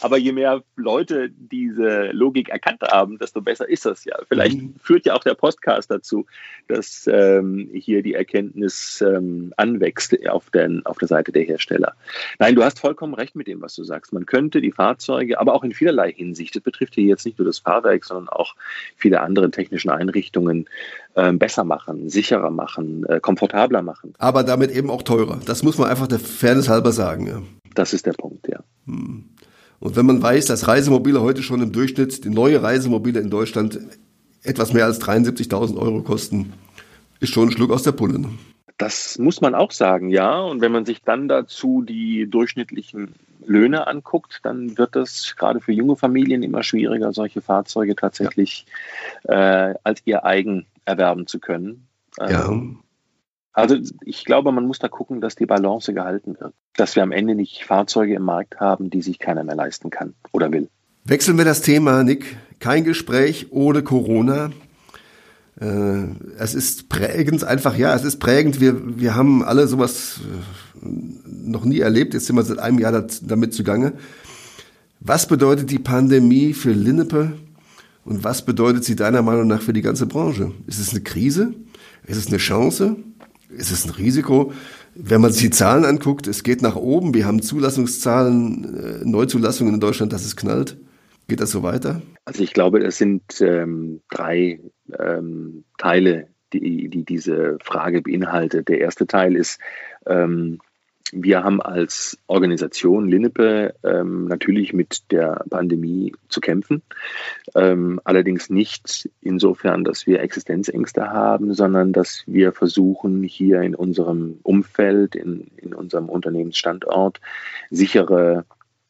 Aber 0.00 0.16
je 0.16 0.32
mehr 0.32 0.62
Leute 0.76 1.30
diese 1.30 2.10
Logik 2.12 2.48
erkannt 2.48 2.82
haben, 2.82 3.18
desto 3.18 3.42
besser 3.42 3.68
ist 3.68 3.86
das 3.86 4.04
ja. 4.04 4.16
Vielleicht 4.28 4.60
mhm. 4.60 4.74
führt 4.80 5.06
ja 5.06 5.14
auch 5.14 5.24
der 5.24 5.34
Podcast 5.34 5.90
dazu, 5.90 6.26
dass 6.68 7.08
ähm, 7.10 7.70
hier 7.72 8.02
die 8.02 8.14
Erkenntnis 8.14 9.02
ähm, 9.06 9.52
anwächst 9.56 10.16
auf, 10.28 10.50
den, 10.50 10.84
auf 10.86 10.98
der 10.98 11.08
Seite 11.08 11.32
der 11.32 11.42
Hersteller. 11.42 11.94
Nein, 12.38 12.54
du 12.54 12.64
hast 12.64 12.80
vollkommen 12.80 13.14
recht 13.14 13.36
mit 13.36 13.46
dem, 13.46 13.60
was 13.60 13.74
du 13.74 13.84
sagst. 13.84 14.12
Man 14.12 14.26
könnte 14.26 14.60
die 14.60 14.72
Fahrzeuge, 14.72 15.38
aber 15.38 15.54
auch 15.54 15.64
in 15.64 15.72
vielerlei 15.72 16.12
Hinsicht, 16.12 16.56
das 16.56 16.62
betrifft 16.62 16.94
hier 16.94 17.04
jetzt 17.04 17.26
nicht 17.26 17.38
nur 17.38 17.46
das 17.46 17.58
Fahrwerk, 17.58 18.04
sondern 18.04 18.28
auch 18.28 18.54
viele 18.96 19.20
andere 19.20 19.50
technischen 19.50 19.90
Einrichtungen, 19.90 20.68
äh, 21.14 21.32
besser 21.32 21.64
machen, 21.64 22.08
sicherer 22.08 22.50
machen, 22.50 23.04
äh, 23.06 23.20
komfortabler 23.20 23.82
machen. 23.82 24.14
Aber 24.18 24.44
damit 24.44 24.70
eben 24.70 24.90
auch 24.90 25.02
teurer. 25.02 25.40
Das 25.44 25.62
muss 25.62 25.78
man 25.78 25.88
einfach 25.88 26.06
der 26.06 26.18
Fairness 26.20 26.68
halber 26.68 26.92
sagen. 26.92 27.26
Ja. 27.26 27.42
Das 27.74 27.92
ist 27.92 28.06
der 28.06 28.12
Punkt, 28.12 28.48
ja. 28.48 28.60
Hm. 28.86 29.24
Und 29.80 29.96
wenn 29.96 30.06
man 30.06 30.22
weiß, 30.22 30.46
dass 30.46 30.68
Reisemobile 30.68 31.22
heute 31.22 31.42
schon 31.42 31.62
im 31.62 31.72
Durchschnitt, 31.72 32.24
die 32.24 32.30
neue 32.30 32.62
Reisemobile 32.62 33.18
in 33.18 33.30
Deutschland 33.30 33.80
etwas 34.42 34.72
mehr 34.72 34.84
als 34.84 35.00
73.000 35.00 35.76
Euro 35.78 36.02
kosten, 36.02 36.52
ist 37.18 37.32
schon 37.32 37.48
ein 37.48 37.52
Schluck 37.52 37.70
aus 37.70 37.82
der 37.82 37.92
Pulle. 37.92 38.18
Ne? 38.18 38.28
Das 38.76 39.18
muss 39.18 39.40
man 39.40 39.54
auch 39.54 39.72
sagen, 39.72 40.10
ja. 40.10 40.38
Und 40.40 40.60
wenn 40.60 40.72
man 40.72 40.84
sich 40.84 41.02
dann 41.02 41.28
dazu 41.28 41.82
die 41.82 42.26
durchschnittlichen 42.28 43.14
Löhne 43.44 43.86
anguckt, 43.86 44.40
dann 44.42 44.76
wird 44.76 44.96
es 44.96 45.34
gerade 45.36 45.60
für 45.60 45.72
junge 45.72 45.96
Familien 45.96 46.42
immer 46.42 46.62
schwieriger, 46.62 47.12
solche 47.12 47.40
Fahrzeuge 47.40 47.96
tatsächlich 47.96 48.66
ja. 49.28 49.70
äh, 49.70 49.74
als 49.82 50.02
ihr 50.04 50.24
eigen 50.24 50.66
erwerben 50.84 51.26
zu 51.26 51.40
können. 51.40 51.86
ja. 52.18 52.48
Ähm, 52.48 52.80
also 53.52 53.76
ich 54.04 54.24
glaube, 54.24 54.52
man 54.52 54.66
muss 54.66 54.78
da 54.78 54.88
gucken, 54.88 55.20
dass 55.20 55.34
die 55.34 55.46
Balance 55.46 55.92
gehalten 55.92 56.36
wird. 56.38 56.54
Dass 56.76 56.96
wir 56.96 57.02
am 57.02 57.12
Ende 57.12 57.34
nicht 57.34 57.64
Fahrzeuge 57.64 58.14
im 58.14 58.22
Markt 58.22 58.60
haben, 58.60 58.90
die 58.90 59.02
sich 59.02 59.18
keiner 59.18 59.44
mehr 59.44 59.56
leisten 59.56 59.90
kann 59.90 60.14
oder 60.32 60.52
will. 60.52 60.68
Wechseln 61.04 61.38
wir 61.38 61.44
das 61.44 61.62
Thema, 61.62 62.04
Nick. 62.04 62.36
Kein 62.58 62.84
Gespräch 62.84 63.48
ohne 63.50 63.82
Corona. 63.82 64.50
Äh, 65.60 66.04
es 66.38 66.54
ist 66.54 66.88
prägend, 66.88 67.42
einfach, 67.44 67.76
ja, 67.76 67.94
es 67.94 68.04
ist 68.04 68.18
prägend. 68.18 68.60
Wir, 68.60 68.98
wir 68.98 69.14
haben 69.14 69.42
alle 69.42 69.66
sowas 69.66 70.20
äh, 70.82 70.86
noch 71.26 71.64
nie 71.64 71.80
erlebt. 71.80 72.14
Jetzt 72.14 72.26
sind 72.26 72.36
wir 72.36 72.42
seit 72.44 72.58
einem 72.58 72.78
Jahr 72.78 73.06
damit 73.22 73.54
zugange. 73.54 73.94
Was 75.00 75.26
bedeutet 75.26 75.70
die 75.70 75.78
Pandemie 75.78 76.52
für 76.52 76.72
Linnepe 76.72 77.32
und 78.04 78.22
was 78.22 78.44
bedeutet 78.44 78.84
sie 78.84 78.96
deiner 78.96 79.22
Meinung 79.22 79.46
nach 79.46 79.62
für 79.62 79.72
die 79.72 79.82
ganze 79.82 80.06
Branche? 80.06 80.52
Ist 80.66 80.78
es 80.78 80.90
eine 80.90 81.00
Krise? 81.00 81.54
Ist 82.06 82.18
es 82.18 82.28
eine 82.28 82.36
Chance? 82.36 82.96
Ist 83.56 83.70
es 83.70 83.84
ein 83.84 83.90
Risiko. 83.90 84.52
Wenn 84.94 85.20
man 85.20 85.32
sich 85.32 85.42
die 85.42 85.50
Zahlen 85.50 85.84
anguckt, 85.84 86.26
es 86.26 86.42
geht 86.42 86.62
nach 86.62 86.76
oben. 86.76 87.14
Wir 87.14 87.26
haben 87.26 87.42
Zulassungszahlen, 87.42 89.02
äh, 89.02 89.04
Neuzulassungen 89.04 89.74
in 89.74 89.80
Deutschland, 89.80 90.12
dass 90.12 90.24
es 90.24 90.36
knallt. 90.36 90.76
Geht 91.28 91.40
das 91.40 91.50
so 91.50 91.62
weiter? 91.62 92.02
Also 92.24 92.42
ich 92.42 92.52
glaube, 92.52 92.80
es 92.80 92.98
sind 92.98 93.22
ähm, 93.40 94.00
drei 94.10 94.60
ähm, 94.98 95.64
Teile, 95.78 96.28
die, 96.52 96.88
die 96.88 97.04
diese 97.04 97.58
Frage 97.62 98.02
beinhaltet. 98.02 98.68
Der 98.68 98.80
erste 98.80 99.06
Teil 99.06 99.36
ist, 99.36 99.60
ähm, 100.06 100.58
wir 101.12 101.42
haben 101.42 101.60
als 101.60 102.18
Organisation 102.26 103.08
Linnepe 103.08 103.74
ähm, 103.82 104.26
natürlich 104.26 104.72
mit 104.72 105.10
der 105.10 105.44
Pandemie 105.48 106.12
zu 106.28 106.40
kämpfen. 106.40 106.82
Ähm, 107.54 108.00
allerdings 108.04 108.50
nicht 108.50 109.08
insofern, 109.20 109.84
dass 109.84 110.06
wir 110.06 110.20
Existenzängste 110.20 111.10
haben, 111.10 111.54
sondern 111.54 111.92
dass 111.92 112.22
wir 112.26 112.52
versuchen, 112.52 113.22
hier 113.22 113.62
in 113.62 113.74
unserem 113.74 114.38
Umfeld, 114.42 115.14
in, 115.14 115.50
in 115.56 115.74
unserem 115.74 116.08
Unternehmensstandort 116.08 117.20
sichere 117.70 118.44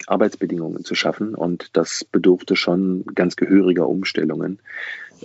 Arbeitsbedingungen 0.06 0.84
zu 0.84 0.94
schaffen. 0.94 1.34
Und 1.34 1.76
das 1.76 2.04
bedurfte 2.04 2.56
schon 2.56 3.04
ganz 3.14 3.36
gehöriger 3.36 3.88
Umstellungen 3.88 4.58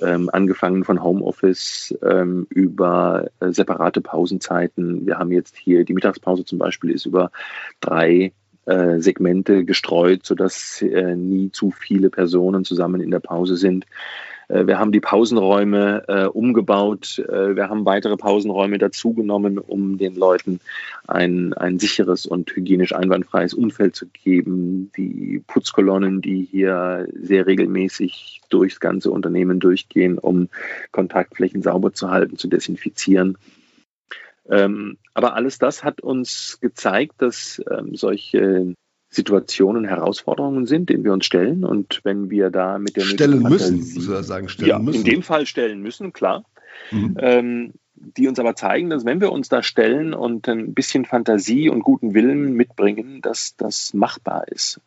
ähm, 0.01 0.29
angefangen 0.31 0.84
von 0.84 1.03
Homeoffice 1.03 1.97
ähm, 2.03 2.47
über 2.49 3.27
äh, 3.39 3.51
separate 3.51 4.01
Pausenzeiten. 4.01 5.05
Wir 5.05 5.17
haben 5.17 5.31
jetzt 5.31 5.55
hier 5.58 5.86
die 5.86 5.93
Mittagspause 5.93 6.45
zum 6.45 6.60
Beispiel 6.60 6.91
ist 6.91 7.05
über 7.05 7.31
drei 7.79 8.34
äh, 8.65 8.99
Segmente 8.99 9.63
gestreut, 9.63 10.25
sodass 10.25 10.81
äh, 10.81 11.15
nie 11.15 11.51
zu 11.51 11.71
viele 11.71 12.10
Personen 12.10 12.65
zusammen 12.65 13.01
in 13.01 13.12
der 13.12 13.19
Pause 13.19 13.58
sind. 13.58 13.86
Äh, 14.47 14.67
wir 14.67 14.79
haben 14.79 14.91
die 14.91 14.99
Pausenräume 14.99 16.03
äh, 16.08 16.25
umgebaut. 16.25 17.19
Äh, 17.19 17.55
wir 17.55 17.69
haben 17.69 17.86
weitere 17.86 18.17
Pausenräume 18.17 18.77
dazugenommen, 18.77 19.58
um 19.58 19.97
den 19.97 20.15
Leuten 20.15 20.60
ein, 21.08 21.53
ein 21.53 21.79
sicheres 21.79 22.25
und 22.25 22.49
hygienisch 22.55 22.93
einwandfreies 22.93 23.53
Umfeld 23.53 23.95
zu 23.95 24.08
geben. 24.08 24.91
Die 24.97 25.43
Putzkolonnen, 25.47 26.21
die 26.21 26.47
hier 26.49 27.08
sehr 27.13 27.47
regelmäßig 27.47 28.41
durchs 28.49 28.79
ganze 28.79 29.12
Unternehmen 29.12 29.60
durchgehen, 29.60 30.17
um 30.17 30.49
Kontaktflächen 30.91 31.62
sauber 31.62 31.93
zu 31.93 32.10
halten, 32.12 32.38
zu 32.38 32.47
desinfizieren. 32.47 33.38
Ähm, 34.47 34.97
aber 35.13 35.34
alles 35.34 35.58
das 35.58 35.84
hat 35.84 36.01
uns 36.01 36.60
gezeigt, 36.62 37.15
dass 37.17 37.62
ähm, 37.71 37.95
solche 37.95 38.75
Situationen, 39.15 39.86
Herausforderungen 39.86 40.65
sind, 40.65 40.89
denen 40.89 41.04
wir 41.04 41.13
uns 41.13 41.25
stellen. 41.25 41.63
Und 41.63 42.01
wenn 42.04 42.30
wir 42.30 42.49
da 42.49 42.78
mit 42.78 42.95
der 42.95 43.01
stellen 43.01 43.41
müssen, 43.43 43.78
muss 43.78 43.95
ich 43.95 44.25
sagen, 44.25 44.49
stellen 44.49 44.69
ja, 44.69 44.80
müssen. 44.80 44.99
In 44.99 45.04
dem 45.06 45.23
Fall 45.23 45.45
stellen 45.45 45.82
müssen, 45.82 46.13
klar. 46.13 46.45
Mhm. 46.91 47.17
Ähm, 47.19 47.73
die 47.95 48.28
uns 48.28 48.39
aber 48.39 48.56
zeigen, 48.56 48.89
dass 48.89 49.06
wenn 49.06 49.21
wir 49.21 49.32
uns 49.32 49.49
da 49.49 49.63
stellen 49.63 50.13
und 50.13 50.47
ein 50.47 50.73
bisschen 50.73 51.06
Fantasie 51.06 51.69
und 51.69 51.82
guten 51.82 52.13
Willen 52.13 52.54
mitbringen, 52.54 53.21
dass 53.21 53.56
das 53.56 53.93
machbar 53.93 54.47
ist. 54.49 54.82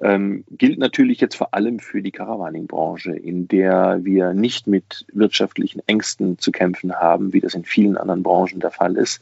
Ähm, 0.00 0.44
gilt 0.50 0.78
natürlich 0.78 1.20
jetzt 1.20 1.36
vor 1.36 1.54
allem 1.54 1.78
für 1.78 2.02
die 2.02 2.10
Caravaning-Branche, 2.10 3.12
in 3.12 3.46
der 3.46 4.00
wir 4.02 4.32
nicht 4.32 4.66
mit 4.66 5.06
wirtschaftlichen 5.12 5.82
Ängsten 5.86 6.38
zu 6.38 6.50
kämpfen 6.50 6.94
haben, 6.94 7.32
wie 7.32 7.40
das 7.40 7.54
in 7.54 7.64
vielen 7.64 7.96
anderen 7.96 8.22
Branchen 8.24 8.58
der 8.58 8.72
Fall 8.72 8.96
ist, 8.96 9.20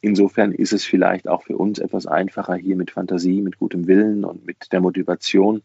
insofern 0.00 0.52
ist 0.52 0.72
es 0.72 0.84
vielleicht 0.84 1.28
auch 1.28 1.42
für 1.42 1.56
uns 1.56 1.78
etwas 1.78 2.06
einfacher, 2.06 2.54
hier 2.54 2.76
mit 2.76 2.90
Fantasie, 2.90 3.42
mit 3.42 3.58
gutem 3.58 3.86
Willen 3.86 4.24
und 4.24 4.46
mit 4.46 4.72
der 4.72 4.80
Motivation 4.80 5.62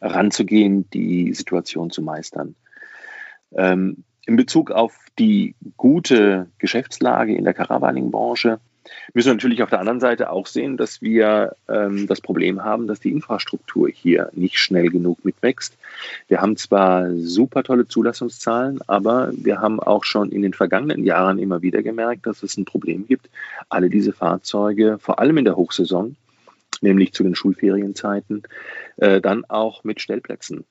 ranzugehen, 0.00 0.88
die 0.90 1.32
Situation 1.34 1.90
zu 1.90 2.02
meistern. 2.02 2.54
Ähm, 3.52 4.04
in 4.26 4.36
Bezug 4.36 4.70
auf 4.70 4.94
die 5.18 5.54
gute 5.76 6.48
Geschäftslage 6.58 7.34
in 7.34 7.44
der 7.44 7.54
Caravaning-Branche 7.54 8.60
müssen 9.14 9.26
wir 9.28 9.34
natürlich 9.34 9.62
auf 9.62 9.70
der 9.70 9.80
anderen 9.80 10.00
Seite 10.00 10.30
auch 10.30 10.46
sehen, 10.46 10.76
dass 10.76 11.02
wir 11.02 11.56
ähm, 11.68 12.06
das 12.06 12.20
Problem 12.20 12.64
haben, 12.64 12.86
dass 12.86 13.00
die 13.00 13.10
Infrastruktur 13.10 13.88
hier 13.88 14.30
nicht 14.32 14.58
schnell 14.58 14.90
genug 14.90 15.24
mitwächst. 15.24 15.76
Wir 16.28 16.40
haben 16.40 16.56
zwar 16.56 17.10
super 17.16 17.62
tolle 17.62 17.88
Zulassungszahlen, 17.88 18.80
aber 18.86 19.30
wir 19.32 19.60
haben 19.60 19.80
auch 19.80 20.04
schon 20.04 20.30
in 20.30 20.42
den 20.42 20.52
vergangenen 20.52 21.04
Jahren 21.04 21.38
immer 21.38 21.62
wieder 21.62 21.82
gemerkt, 21.82 22.26
dass 22.26 22.42
es 22.42 22.56
ein 22.56 22.64
Problem 22.64 23.06
gibt, 23.06 23.30
alle 23.68 23.90
diese 23.90 24.12
Fahrzeuge, 24.12 24.98
vor 24.98 25.18
allem 25.18 25.38
in 25.38 25.44
der 25.44 25.56
Hochsaison, 25.56 26.16
nämlich 26.80 27.12
zu 27.12 27.22
den 27.22 27.34
Schulferienzeiten, 27.34 28.42
äh, 28.96 29.20
dann 29.20 29.44
auch 29.44 29.84
mit 29.84 30.00
Stellplätzen 30.00 30.64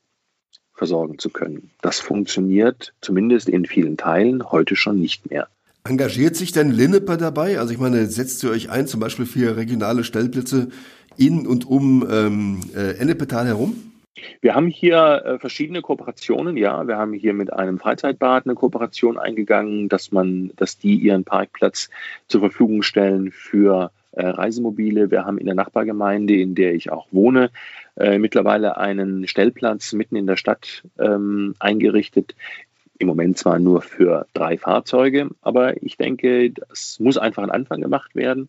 versorgen 0.73 1.17
zu 1.17 1.29
können. 1.29 1.71
Das 1.81 1.99
funktioniert 1.99 2.93
zumindest 3.01 3.49
in 3.49 3.65
vielen 3.65 3.97
Teilen 3.97 4.51
heute 4.51 4.75
schon 4.75 4.99
nicht 4.99 5.29
mehr. 5.29 5.47
Engagiert 5.89 6.35
sich 6.35 6.51
denn 6.51 6.71
Linneper 6.71 7.17
dabei? 7.17 7.59
Also 7.59 7.73
ich 7.73 7.79
meine, 7.79 8.05
setzt 8.07 8.43
ihr 8.43 8.51
euch 8.51 8.69
ein, 8.69 8.87
zum 8.87 8.99
Beispiel 8.99 9.25
für 9.25 9.55
regionale 9.57 10.03
Stellplätze 10.03 10.69
in 11.17 11.47
und 11.47 11.65
um 11.65 12.07
ähm, 12.09 12.59
äh, 12.75 12.97
Ennepetal 12.97 13.47
herum? 13.47 13.75
Wir 14.41 14.55
haben 14.55 14.67
hier 14.67 15.23
äh, 15.25 15.39
verschiedene 15.39 15.81
Kooperationen, 15.81 16.57
ja. 16.57 16.87
Wir 16.87 16.97
haben 16.97 17.13
hier 17.13 17.33
mit 17.33 17.53
einem 17.53 17.79
Freizeitbad 17.79 18.45
eine 18.45 18.55
Kooperation 18.55 19.17
eingegangen, 19.17 19.89
dass 19.89 20.11
man, 20.11 20.51
dass 20.55 20.77
die 20.77 20.95
ihren 20.95 21.23
Parkplatz 21.23 21.89
zur 22.27 22.41
Verfügung 22.41 22.81
stellen 22.83 23.31
für 23.31 23.91
äh, 24.11 24.25
Reisemobile. 24.25 25.11
Wir 25.11 25.25
haben 25.25 25.37
in 25.37 25.45
der 25.45 25.55
Nachbargemeinde, 25.55 26.35
in 26.35 26.55
der 26.55 26.73
ich 26.73 26.91
auch 26.91 27.07
wohne, 27.11 27.51
äh, 27.95 28.17
mittlerweile 28.17 28.77
einen 28.77 29.27
Stellplatz 29.27 29.93
mitten 29.93 30.15
in 30.15 30.27
der 30.27 30.37
Stadt 30.37 30.83
ähm, 30.99 31.55
eingerichtet, 31.59 32.35
im 32.99 33.07
Moment 33.07 33.37
zwar 33.37 33.59
nur 33.59 33.81
für 33.81 34.27
drei 34.33 34.57
Fahrzeuge, 34.57 35.29
aber 35.41 35.81
ich 35.83 35.97
denke, 35.97 36.51
das 36.51 36.99
muss 36.99 37.17
einfach 37.17 37.43
ein 37.43 37.51
Anfang 37.51 37.81
gemacht 37.81 38.15
werden. 38.15 38.47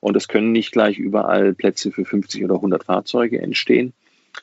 Und 0.00 0.16
es 0.16 0.28
können 0.28 0.52
nicht 0.52 0.72
gleich 0.72 0.98
überall 0.98 1.52
Plätze 1.52 1.90
für 1.90 2.04
50 2.04 2.44
oder 2.44 2.54
100 2.54 2.84
Fahrzeuge 2.84 3.40
entstehen. 3.40 3.92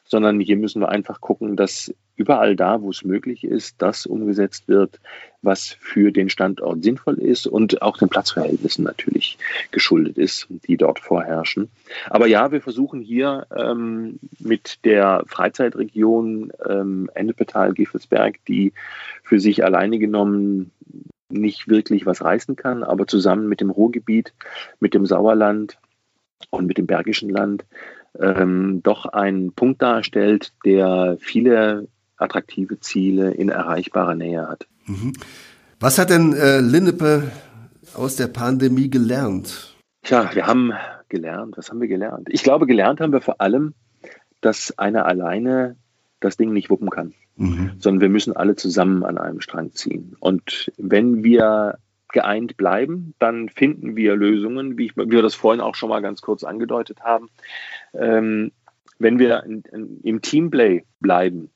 Sondern 0.03 0.39
hier 0.39 0.57
müssen 0.57 0.81
wir 0.81 0.89
einfach 0.89 1.21
gucken, 1.21 1.55
dass 1.55 1.93
überall 2.15 2.55
da, 2.55 2.81
wo 2.81 2.89
es 2.89 3.03
möglich 3.03 3.43
ist, 3.43 3.81
das 3.81 4.05
umgesetzt 4.05 4.67
wird, 4.67 4.99
was 5.41 5.77
für 5.79 6.11
den 6.11 6.29
Standort 6.29 6.83
sinnvoll 6.83 7.19
ist 7.19 7.45
und 7.45 7.81
auch 7.81 7.97
den 7.97 8.09
Platzverhältnissen 8.09 8.83
natürlich 8.83 9.37
geschuldet 9.71 10.17
ist, 10.17 10.47
die 10.49 10.77
dort 10.77 10.99
vorherrschen. 10.99 11.69
Aber 12.09 12.27
ja, 12.27 12.51
wir 12.51 12.61
versuchen 12.61 13.01
hier 13.01 13.45
ähm, 13.55 14.19
mit 14.39 14.83
der 14.83 15.23
Freizeitregion 15.27 16.51
ähm, 16.67 17.09
Ennepetal-Giffelsberg, 17.13 18.43
die 18.47 18.73
für 19.23 19.39
sich 19.39 19.63
alleine 19.63 19.99
genommen 19.99 20.71
nicht 21.29 21.67
wirklich 21.67 22.05
was 22.05 22.23
reißen 22.23 22.55
kann, 22.55 22.83
aber 22.83 23.05
zusammen 23.05 23.47
mit 23.47 23.61
dem 23.61 23.69
Ruhrgebiet, 23.69 24.33
mit 24.79 24.93
dem 24.93 25.05
Sauerland 25.05 25.77
und 26.49 26.65
mit 26.65 26.77
dem 26.77 26.87
Bergischen 26.87 27.29
Land 27.29 27.65
ähm, 28.19 28.81
doch 28.83 29.05
einen 29.05 29.53
Punkt 29.53 29.81
darstellt, 29.81 30.53
der 30.65 31.17
viele 31.19 31.87
attraktive 32.17 32.79
Ziele 32.79 33.31
in 33.31 33.49
erreichbarer 33.49 34.15
Nähe 34.15 34.47
hat. 34.47 34.67
Mhm. 34.85 35.13
Was 35.79 35.99
hat 35.99 36.09
denn 36.09 36.33
äh, 36.33 36.59
Linnepe 36.59 37.31
aus 37.93 38.15
der 38.15 38.27
Pandemie 38.27 38.89
gelernt? 38.89 39.75
Tja, 40.03 40.29
wir 40.33 40.47
haben 40.47 40.73
gelernt. 41.09 41.57
Was 41.57 41.69
haben 41.69 41.81
wir 41.81 41.87
gelernt? 41.87 42.27
Ich 42.31 42.43
glaube, 42.43 42.65
gelernt 42.65 42.99
haben 42.99 43.11
wir 43.11 43.21
vor 43.21 43.41
allem, 43.41 43.73
dass 44.41 44.77
einer 44.77 45.05
alleine 45.05 45.75
das 46.19 46.37
Ding 46.37 46.53
nicht 46.53 46.69
wuppen 46.69 46.89
kann, 46.89 47.13
mhm. 47.35 47.71
sondern 47.79 48.01
wir 48.01 48.09
müssen 48.09 48.35
alle 48.35 48.55
zusammen 48.55 49.03
an 49.03 49.17
einem 49.17 49.41
Strang 49.41 49.73
ziehen. 49.73 50.15
Und 50.19 50.71
wenn 50.77 51.23
wir 51.23 51.77
geeint 52.09 52.57
bleiben, 52.57 53.13
dann 53.19 53.49
finden 53.49 53.95
wir 53.95 54.15
Lösungen, 54.15 54.77
wie, 54.77 54.87
ich, 54.87 54.97
wie 54.97 55.11
wir 55.11 55.21
das 55.21 55.35
vorhin 55.35 55.61
auch 55.61 55.75
schon 55.75 55.89
mal 55.89 56.01
ganz 56.01 56.21
kurz 56.21 56.43
angedeutet 56.43 57.01
haben. 57.01 57.29
Ähm, 57.93 58.51
wenn 58.99 59.19
wir 59.19 59.43
in, 59.43 59.63
in, 59.71 60.01
im 60.01 60.21
Teamplay 60.21 60.85
bleiben 60.99 61.51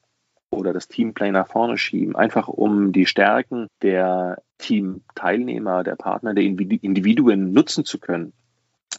oder 0.49 0.73
das 0.73 0.87
Teamplay 0.87 1.31
nach 1.31 1.47
vorne 1.47 1.77
schieben, 1.77 2.15
einfach 2.15 2.47
um 2.47 2.91
die 2.91 3.05
Stärken 3.05 3.67
der 3.81 4.41
Teamteilnehmer, 4.57 5.83
der 5.83 5.95
Partner, 5.95 6.33
der 6.33 6.43
Individuen 6.43 7.53
nutzen 7.53 7.85
zu 7.85 7.99
können, 7.99 8.33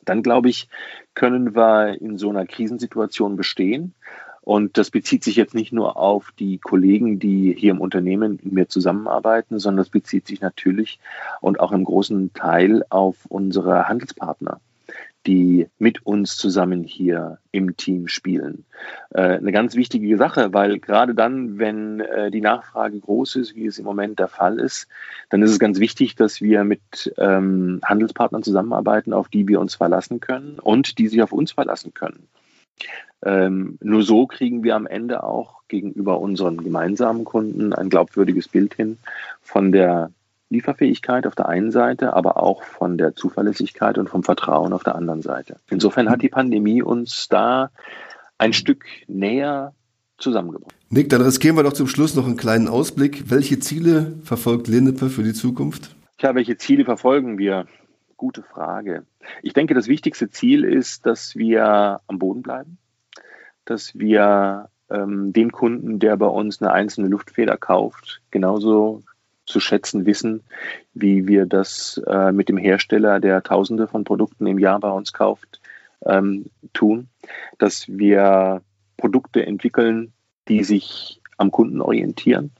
dann 0.04 0.22
glaube 0.22 0.48
ich, 0.48 0.68
können 1.14 1.54
wir 1.54 2.00
in 2.00 2.18
so 2.18 2.30
einer 2.30 2.46
Krisensituation 2.46 3.36
bestehen. 3.36 3.94
Und 4.42 4.76
das 4.76 4.90
bezieht 4.90 5.22
sich 5.24 5.36
jetzt 5.36 5.54
nicht 5.54 5.72
nur 5.72 5.96
auf 5.96 6.32
die 6.38 6.58
Kollegen, 6.58 7.18
die 7.18 7.54
hier 7.56 7.70
im 7.70 7.80
Unternehmen 7.80 8.40
mit 8.42 8.52
mir 8.52 8.68
zusammenarbeiten, 8.68 9.58
sondern 9.58 9.78
das 9.78 9.88
bezieht 9.88 10.26
sich 10.26 10.40
natürlich 10.40 10.98
und 11.40 11.60
auch 11.60 11.72
im 11.72 11.84
großen 11.84 12.32
Teil 12.34 12.84
auf 12.90 13.16
unsere 13.28 13.88
Handelspartner 13.88 14.60
die 15.26 15.68
mit 15.78 16.04
uns 16.04 16.36
zusammen 16.36 16.82
hier 16.82 17.38
im 17.52 17.76
Team 17.76 18.08
spielen. 18.08 18.64
Äh, 19.10 19.36
eine 19.36 19.52
ganz 19.52 19.76
wichtige 19.76 20.16
Sache, 20.16 20.52
weil 20.52 20.78
gerade 20.80 21.14
dann, 21.14 21.58
wenn 21.58 22.00
äh, 22.00 22.30
die 22.30 22.40
Nachfrage 22.40 22.98
groß 22.98 23.36
ist, 23.36 23.54
wie 23.54 23.66
es 23.66 23.78
im 23.78 23.84
Moment 23.84 24.18
der 24.18 24.28
Fall 24.28 24.58
ist, 24.58 24.88
dann 25.30 25.42
ist 25.42 25.50
es 25.50 25.58
ganz 25.58 25.78
wichtig, 25.78 26.16
dass 26.16 26.40
wir 26.40 26.64
mit 26.64 27.14
ähm, 27.18 27.80
Handelspartnern 27.84 28.42
zusammenarbeiten, 28.42 29.12
auf 29.12 29.28
die 29.28 29.46
wir 29.46 29.60
uns 29.60 29.76
verlassen 29.76 30.20
können 30.20 30.58
und 30.58 30.98
die 30.98 31.08
sich 31.08 31.22
auf 31.22 31.32
uns 31.32 31.52
verlassen 31.52 31.94
können. 31.94 32.26
Ähm, 33.24 33.78
nur 33.80 34.02
so 34.02 34.26
kriegen 34.26 34.64
wir 34.64 34.74
am 34.74 34.86
Ende 34.86 35.22
auch 35.22 35.62
gegenüber 35.68 36.20
unseren 36.20 36.58
gemeinsamen 36.58 37.24
Kunden 37.24 37.72
ein 37.72 37.88
glaubwürdiges 37.88 38.48
Bild 38.48 38.74
hin 38.74 38.98
von 39.40 39.72
der 39.72 40.10
Lieferfähigkeit 40.50 41.26
auf 41.26 41.34
der 41.34 41.48
einen 41.48 41.70
Seite, 41.70 42.14
aber 42.14 42.36
auch 42.42 42.62
von 42.62 42.98
der 42.98 43.14
Zuverlässigkeit 43.14 43.96
und 43.96 44.08
vom 44.08 44.22
Vertrauen 44.22 44.72
auf 44.72 44.84
der 44.84 44.94
anderen 44.96 45.22
Seite. 45.22 45.56
Insofern 45.70 46.10
hat 46.10 46.22
die 46.22 46.28
Pandemie 46.28 46.82
uns 46.82 47.28
da 47.28 47.70
ein 48.38 48.52
Stück 48.52 48.84
näher 49.08 49.72
zusammengebracht. 50.18 50.74
Nick, 50.90 51.08
dann 51.08 51.22
riskieren 51.22 51.56
wir 51.56 51.62
doch 51.62 51.72
zum 51.72 51.88
Schluss 51.88 52.14
noch 52.14 52.26
einen 52.26 52.36
kleinen 52.36 52.68
Ausblick. 52.68 53.30
Welche 53.30 53.58
Ziele 53.60 54.14
verfolgt 54.24 54.68
Lindepe 54.68 55.08
für 55.08 55.22
die 55.22 55.32
Zukunft? 55.32 55.96
Tja, 56.18 56.34
welche 56.34 56.56
Ziele 56.56 56.84
verfolgen 56.84 57.38
wir? 57.38 57.66
Gute 58.22 58.44
Frage. 58.44 59.04
Ich 59.42 59.52
denke, 59.52 59.74
das 59.74 59.88
wichtigste 59.88 60.30
Ziel 60.30 60.62
ist, 60.62 61.06
dass 61.06 61.34
wir 61.34 61.98
am 62.06 62.20
Boden 62.20 62.40
bleiben, 62.40 62.78
dass 63.64 63.98
wir 63.98 64.68
ähm, 64.88 65.32
den 65.32 65.50
Kunden, 65.50 65.98
der 65.98 66.16
bei 66.16 66.28
uns 66.28 66.62
eine 66.62 66.70
einzelne 66.70 67.08
Luftfeder 67.08 67.56
kauft, 67.56 68.22
genauso 68.30 69.02
zu 69.44 69.58
schätzen 69.58 70.06
wissen, 70.06 70.44
wie 70.94 71.26
wir 71.26 71.46
das 71.46 72.00
äh, 72.06 72.30
mit 72.30 72.48
dem 72.48 72.58
Hersteller, 72.58 73.18
der 73.18 73.42
Tausende 73.42 73.88
von 73.88 74.04
Produkten 74.04 74.46
im 74.46 74.60
Jahr 74.60 74.78
bei 74.78 74.92
uns 74.92 75.12
kauft, 75.12 75.60
ähm, 76.06 76.44
tun. 76.72 77.08
Dass 77.58 77.88
wir 77.88 78.62
Produkte 78.98 79.44
entwickeln, 79.44 80.12
die 80.46 80.62
sich 80.62 81.20
am 81.38 81.50
Kunden 81.50 81.80
orientieren 81.80 82.52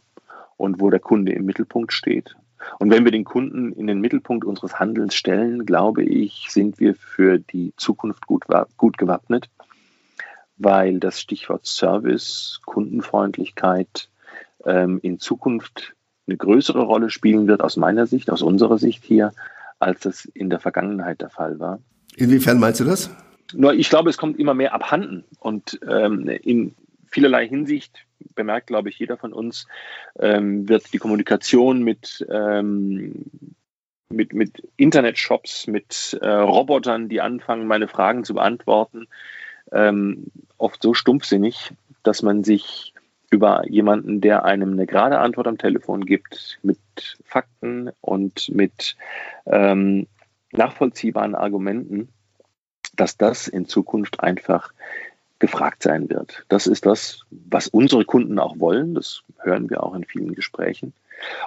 und 0.57 0.81
wo 0.81 0.90
der 0.90 0.98
Kunde 0.98 1.31
im 1.31 1.44
Mittelpunkt 1.44 1.92
steht. 1.92 2.35
Und 2.79 2.90
wenn 2.90 3.05
wir 3.05 3.12
den 3.12 3.25
Kunden 3.25 3.72
in 3.72 3.87
den 3.87 4.01
Mittelpunkt 4.01 4.44
unseres 4.44 4.79
Handelns 4.79 5.14
stellen, 5.14 5.66
glaube 5.66 6.05
ich, 6.05 6.46
sind 6.48 6.81
wir 6.81 6.94
für 6.94 7.38
die 7.38 7.72
Zukunft 7.77 8.27
gut, 8.27 8.44
gut 8.77 8.98
gewappnet 8.98 9.48
weil 10.62 11.01
das 11.01 11.20
Stichwort 11.20 11.66
Service, 11.66 12.61
Kundenfreundlichkeit 12.64 14.09
ähm, 14.64 14.98
in 15.03 15.18
Zukunft 15.18 15.94
eine 16.27 16.37
größere 16.37 16.83
Rolle 16.83 17.11
spielen 17.11 17.46
wird, 17.46 17.62
aus 17.62 17.77
meiner 17.77 18.07
Sicht, 18.07 18.31
aus 18.31 18.42
unserer 18.42 18.79
Sicht 18.79 19.05
hier, 19.05 19.33
als 19.79 20.01
das 20.01 20.25
in 20.25 20.51
der 20.51 20.61
Vergangenheit 20.61 21.20
der 21.20 21.31
Fall 21.31 21.59
war. 21.59 21.81
Inwiefern 22.16 22.61
meinst 22.61 22.81
du 22.81 22.85
das? 22.85 23.11
Nur 23.55 23.75
ich 23.75 23.90
glaube, 23.90 24.09
es 24.09 24.16
kommt 24.16 24.38
immer 24.38 24.55
mehr 24.55 24.72
abhanden 24.72 25.25
und 25.40 25.81
ähm, 25.88 26.29
in 26.29 26.75
vielerlei 27.12 27.46
Hinsicht 27.46 28.07
bemerkt, 28.35 28.66
glaube 28.66 28.88
ich, 28.88 28.98
jeder 28.98 29.16
von 29.16 29.33
uns, 29.33 29.66
ähm, 30.18 30.68
wird 30.68 30.92
die 30.92 30.98
Kommunikation 30.98 31.83
mit 31.83 32.27
ähm, 32.31 33.27
mit, 34.12 34.33
mit 34.33 34.62
Internetshops, 34.77 35.66
mit 35.66 36.18
äh, 36.20 36.29
Robotern, 36.29 37.09
die 37.09 37.20
anfangen, 37.20 37.66
meine 37.66 37.88
Fragen 37.88 38.25
zu 38.25 38.35
beantworten, 38.35 39.09
ähm, 39.72 40.27
oft 40.59 40.83
so 40.83 40.94
stumpfsinnig, 40.94 41.72
dass 42.03 42.22
man 42.22 42.44
sich 42.44 42.92
über 43.31 43.66
jemanden, 43.66 44.20
der 44.20 44.44
einem 44.44 44.72
eine 44.72 44.87
gerade 44.87 45.18
Antwort 45.18 45.46
am 45.46 45.57
Telefon 45.57 46.05
gibt, 46.05 46.59
mit 46.62 46.79
Fakten 47.25 47.90
und 48.03 48.51
mit 48.51 48.96
ähm, 49.46 50.07
nachvollziehbaren 50.53 51.35
Argumenten, 51.35 52.09
dass 52.94 53.16
das 53.16 53.48
in 53.48 53.66
Zukunft 53.66 54.20
einfach 54.20 54.72
gefragt 55.42 55.83
sein 55.83 56.09
wird. 56.09 56.44
Das 56.48 56.68
ist 56.68 56.87
das, 56.87 57.22
was 57.31 57.66
unsere 57.66 58.05
Kunden 58.05 58.38
auch 58.38 58.61
wollen. 58.61 58.94
Das 58.94 59.22
hören 59.40 59.68
wir 59.70 59.83
auch 59.83 59.92
in 59.92 60.05
vielen 60.05 60.37
Gesprächen. 60.37 60.92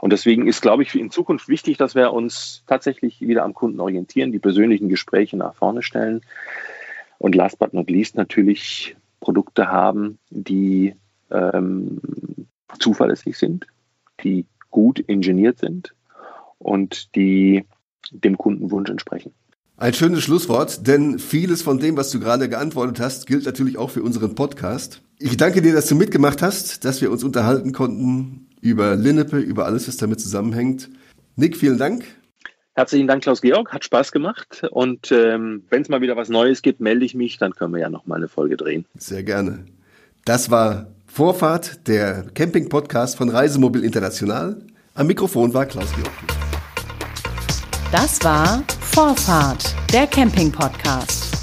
Und 0.02 0.12
deswegen 0.12 0.48
ist, 0.48 0.62
glaube 0.62 0.84
ich, 0.84 0.94
in 0.96 1.12
Zukunft 1.12 1.48
wichtig, 1.48 1.78
dass 1.78 1.96
wir 1.96 2.12
uns 2.12 2.64
tatsächlich 2.68 3.22
wieder 3.22 3.44
am 3.44 3.54
Kunden 3.54 3.80
orientieren, 3.80 4.34
die 4.34 4.40
persönlichen 4.40 4.90
Gespräche 4.90 5.38
nach 5.38 5.56
vorne 5.56 5.82
stellen, 5.82 6.22
und 7.20 7.36
last 7.36 7.58
but 7.58 7.74
not 7.74 7.90
least 7.90 8.18
natürlich 8.18 8.98
Produkte 9.22 9.70
haben, 9.70 10.20
die 10.30 10.94
ähm, 11.32 12.02
zuverlässig 12.78 13.38
sind, 13.38 13.66
die 14.22 14.46
gut 14.72 15.00
ingeniert 15.00 15.60
sind 15.60 15.96
und 16.60 17.16
die 17.16 17.64
dem 18.12 18.38
Kundenwunsch 18.38 18.90
entsprechen. 18.90 19.34
Ein 19.78 19.94
schönes 19.94 20.24
Schlusswort, 20.24 20.88
denn 20.88 21.20
vieles 21.20 21.62
von 21.62 21.80
dem, 21.80 21.98
was 21.98 22.10
du 22.10 22.22
gerade 22.22 22.48
geantwortet 22.48 23.02
hast, 23.02 23.28
gilt 23.28 23.46
natürlich 23.46 23.78
auch 23.78 23.90
für 23.90 24.04
unseren 24.04 24.34
Podcast. 24.34 25.02
Ich 25.20 25.36
danke 25.36 25.62
dir, 25.62 25.74
dass 25.74 25.88
du 25.88 25.96
mitgemacht 25.96 26.42
hast, 26.42 26.86
dass 26.86 27.02
wir 27.02 27.12
uns 27.12 27.26
unterhalten 27.26 27.74
konnten 27.74 28.48
über 28.62 28.96
Linnepe, 28.96 29.38
über 29.38 29.66
alles, 29.66 29.90
was 29.90 29.98
damit 29.98 30.22
zusammenhängt. 30.22 30.90
Nick, 31.36 31.58
vielen 31.58 31.78
Dank. 31.78 32.06
Herzlichen 32.74 33.08
Dank, 33.08 33.24
Klaus-Georg. 33.24 33.74
Hat 33.74 33.84
Spaß 33.84 34.14
gemacht. 34.14 34.64
Und 34.72 35.12
ähm, 35.12 35.64
wenn 35.70 35.82
es 35.82 35.90
mal 35.90 36.00
wieder 36.00 36.16
was 36.16 36.30
Neues 36.30 36.62
gibt, 36.62 36.80
melde 36.80 37.04
ich 37.04 37.14
mich. 37.14 37.38
Dann 37.38 37.54
können 37.54 37.74
wir 37.74 37.82
ja 37.82 37.90
noch 37.90 38.06
mal 38.06 38.16
eine 38.16 38.30
Folge 38.30 38.56
drehen. 38.56 38.86
Sehr 38.98 39.24
gerne. 39.24 39.66
Das 40.24 40.50
war 40.52 40.88
Vorfahrt, 41.06 41.86
der 41.88 42.28
Camping-Podcast 42.34 43.18
von 43.18 43.28
Reisemobil 43.28 43.84
International. 43.84 44.56
Am 44.94 45.08
Mikrofon 45.08 45.54
war 45.54 45.66
Klaus-Georg. 45.66 46.14
Das 47.92 48.24
war 48.24 48.64
Vorfahrt, 48.96 49.76
der 49.92 50.08
Camping-Podcast. 50.08 51.35